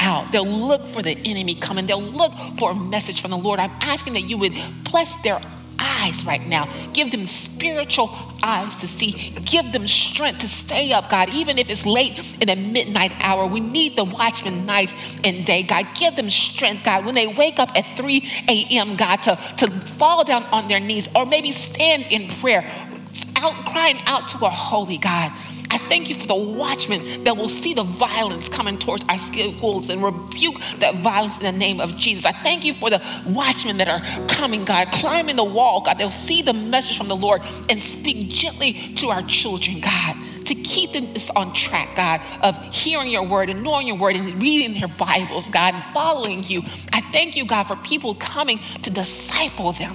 out. 0.01 0.31
They'll 0.33 0.47
look 0.47 0.85
for 0.85 1.03
the 1.03 1.17
enemy 1.25 1.55
coming. 1.55 1.87
They'll 1.87 2.03
look 2.03 2.33
for 2.59 2.73
a 2.73 2.75
message 2.75 3.21
from 3.21 3.31
the 3.31 3.39
Lord. 3.39 3.61
I'm 3.61 3.71
asking 3.81 4.15
that 4.15 4.23
you 4.23 4.39
would 4.39 4.55
bless 4.85 5.17
their 5.23 5.41
eyes 5.79 6.25
right 6.25 6.45
now. 6.47 6.69
Give 6.93 7.11
them 7.11 7.25
spiritual 7.27 8.11
eyes 8.43 8.77
to 8.79 8.89
see. 8.89 9.13
Give 9.45 9.71
them 9.73 9.87
strength 9.87 10.41
to 10.41 10.49
stay 10.49 10.93
up, 10.93 11.09
God, 11.09 11.33
even 11.35 11.59
if 11.59 11.71
it's 11.71 11.87
late 11.87 12.37
in 12.41 12.49
the 12.49 12.57
midnight 12.57 13.13
hour. 13.21 13.47
We 13.47 13.61
need 13.61 13.97
the 13.97 14.05
watchman 14.05 14.67
night 14.67 14.93
and 15.25 15.45
day, 15.45 15.63
God. 15.63 15.87
Give 15.95 16.15
them 16.17 16.31
strength, 16.31 16.85
God, 16.85 17.05
when 17.05 17.15
they 17.15 17.27
wake 17.27 17.59
up 17.59 17.71
at 17.77 17.97
3 17.97 18.23
a.m., 18.49 18.97
God, 18.97 19.17
to, 19.23 19.37
to 19.59 19.71
fall 19.71 20.25
down 20.25 20.45
on 20.45 20.69
their 20.69 20.81
knees 20.81 21.09
or 21.15 21.27
maybe 21.27 21.53
stand 21.53 22.07
in 22.11 22.29
prayer, 22.29 22.88
out 23.37 23.67
crying 23.67 23.99
out 24.07 24.29
to 24.29 24.45
a 24.45 24.51
holy 24.51 24.99
God. 24.99 25.33
I 25.71 25.79
thank 25.89 26.09
you 26.09 26.15
for 26.15 26.27
the 26.27 26.35
watchmen 26.35 27.25
that 27.25 27.37
will 27.37 27.49
see 27.49 27.75
the 27.75 27.83
violence 27.83 28.49
coming 28.49 28.79
towards 28.79 29.05
our 29.09 29.19
schools 29.19 29.91
and 29.91 30.03
rebuke 30.03 30.57
that 30.79 30.97
violence 30.97 31.37
in 31.39 31.45
the 31.45 31.53
name 31.53 31.81
of 31.81 31.97
Jesus. 31.97 32.25
I 32.25 32.33
thank 32.33 32.65
you 32.65 32.73
for 32.73 32.89
the 32.89 33.03
watchmen 33.27 33.77
that 33.79 33.89
are 33.89 34.01
coming, 34.29 34.65
God, 34.65 34.91
climbing 34.93 35.37
the 35.37 35.45
wall, 35.45 35.83
God. 35.83 35.99
They'll 35.99 36.11
see 36.11 36.43
the 36.43 36.55
message 36.55 36.97
from 36.97 37.09
the 37.09 37.17
Lord 37.17 37.43
and 37.69 37.79
speak 37.81 38.29
gently 38.29 38.95
to 38.97 39.09
our 39.09 39.23
children, 39.23 39.81
God 39.81 40.17
to 40.47 40.55
keep 40.55 40.93
them 40.93 41.07
on 41.37 41.53
track, 41.53 41.95
God, 41.95 42.23
of 42.43 42.75
hearing 42.75 43.11
your 43.11 43.23
word 43.23 43.51
and 43.51 43.63
knowing 43.63 43.87
your 43.87 43.99
word 43.99 44.17
and 44.17 44.43
reading 44.43 44.73
their 44.73 44.89
Bibles, 44.89 45.47
God, 45.49 45.75
and 45.75 45.85
following 45.93 46.43
you. 46.43 46.63
I 46.91 47.03
thank 47.13 47.37
you, 47.37 47.45
God, 47.45 47.65
for 47.65 47.77
people 47.77 48.15
coming 48.15 48.59
to 48.81 48.91
disciple 48.91 49.73
them. 49.73 49.95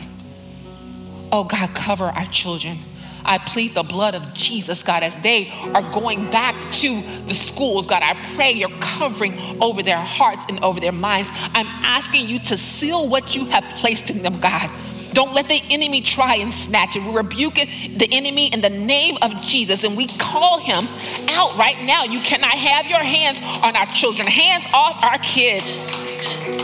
Oh, 1.32 1.44
God, 1.44 1.74
cover 1.74 2.06
our 2.06 2.28
children. 2.28 2.78
I 3.26 3.38
plead 3.38 3.76
the 3.76 3.84
blood 3.84 4.16
of 4.16 4.34
Jesus, 4.34 4.84
God, 4.84 5.04
as 5.04 5.18
they 5.20 5.50
are 5.74 5.82
going 5.94 6.30
back 6.32 6.56
to 6.74 7.02
the 7.28 7.34
schools. 7.34 7.88
God, 7.88 8.04
I 8.04 8.16
pray 8.36 8.52
you're 8.52 8.70
covering 8.80 9.34
over 9.62 9.82
their 9.82 10.02
hearts 10.02 10.46
and 10.50 10.64
over 10.64 10.80
their 10.80 10.92
minds. 10.92 11.30
I'm 11.54 11.68
asking 11.84 12.28
you 12.28 12.40
to 12.40 12.58
seal 12.58 13.08
what 13.08 13.36
you 13.36 13.46
have 13.46 13.64
placed 13.78 14.10
in 14.10 14.24
them, 14.24 14.40
God. 14.40 14.70
Don't 15.14 15.34
let 15.34 15.48
the 15.48 15.62
enemy 15.70 16.02
try 16.02 16.36
and 16.38 16.52
snatch 16.52 16.96
it. 16.96 17.04
We're 17.04 17.22
rebuking 17.22 17.68
the 17.98 18.08
enemy 18.12 18.48
in 18.48 18.62
the 18.62 18.70
name 18.70 19.18
of 19.22 19.40
Jesus 19.42 19.84
and 19.84 19.96
we 19.96 20.08
call 20.08 20.60
him 20.60 20.88
out 21.30 21.56
right 21.56 21.80
now. 21.84 22.04
You 22.04 22.20
cannot 22.20 22.52
have 22.52 22.88
your 22.88 23.04
hands 23.04 23.40
on 23.64 23.76
our 23.76 23.86
children, 23.86 24.28
hands 24.28 24.66
off 24.74 25.04
our 25.04 25.20
kids. 25.20 25.84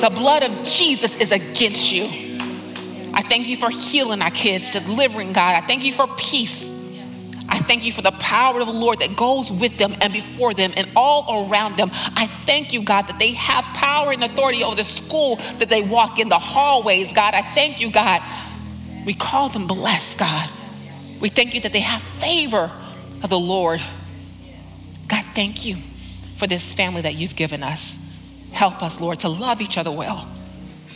The 0.02 0.12
blood 0.14 0.44
of 0.44 0.66
Jesus 0.66 1.16
is 1.16 1.32
against 1.32 1.92
you. 1.92 2.29
I 3.20 3.22
thank 3.22 3.50
you 3.50 3.58
for 3.58 3.70
healing 3.70 4.22
our 4.22 4.32
kids, 4.32 4.72
delivering, 4.72 5.34
God. 5.34 5.54
I 5.54 5.60
thank 5.60 5.84
you 5.84 5.92
for 5.92 6.08
peace. 6.16 6.70
I 7.50 7.60
thank 7.60 7.84
you 7.84 7.92
for 7.92 8.02
the 8.02 8.14
power 8.14 8.62
of 8.62 8.66
the 8.66 8.72
Lord 8.72 9.00
that 9.00 9.18
goes 9.18 9.52
with 9.52 9.78
them 9.78 9.94
and 10.00 10.14
before 10.14 10.54
them 10.54 10.72
and 10.78 10.88
all 10.96 11.50
around 11.52 11.76
them. 11.76 11.90
I 11.94 12.28
thank 12.28 12.72
you, 12.72 12.82
God, 12.82 13.08
that 13.08 13.20
they 13.20 13.34
have 13.34 13.66
power 13.74 14.14
and 14.14 14.24
authority 14.24 14.64
over 14.64 14.78
the 14.78 14.86
school 14.86 15.36
that 15.58 15.68
they 15.68 15.82
walk 15.82 16.18
in, 16.18 16.30
the 16.30 16.40
hallways, 16.40 17.12
God. 17.12 17.34
I 17.34 17.42
thank 17.42 17.82
you, 17.82 17.92
God. 17.92 18.22
We 19.06 19.14
call 19.16 19.50
them 19.50 19.68
blessed, 19.68 20.18
God. 20.18 20.50
We 21.20 21.28
thank 21.28 21.54
you 21.54 21.60
that 21.60 21.74
they 21.74 21.82
have 21.82 22.02
favor 22.02 22.72
of 23.22 23.30
the 23.30 23.38
Lord. 23.38 23.82
God, 25.10 25.26
thank 25.36 25.66
you 25.66 25.76
for 26.38 26.48
this 26.48 26.74
family 26.74 27.02
that 27.02 27.16
you've 27.16 27.36
given 27.36 27.64
us. 27.64 27.98
Help 28.54 28.82
us, 28.82 29.02
Lord, 29.02 29.20
to 29.20 29.28
love 29.28 29.60
each 29.60 29.78
other 29.78 29.92
well, 29.92 30.26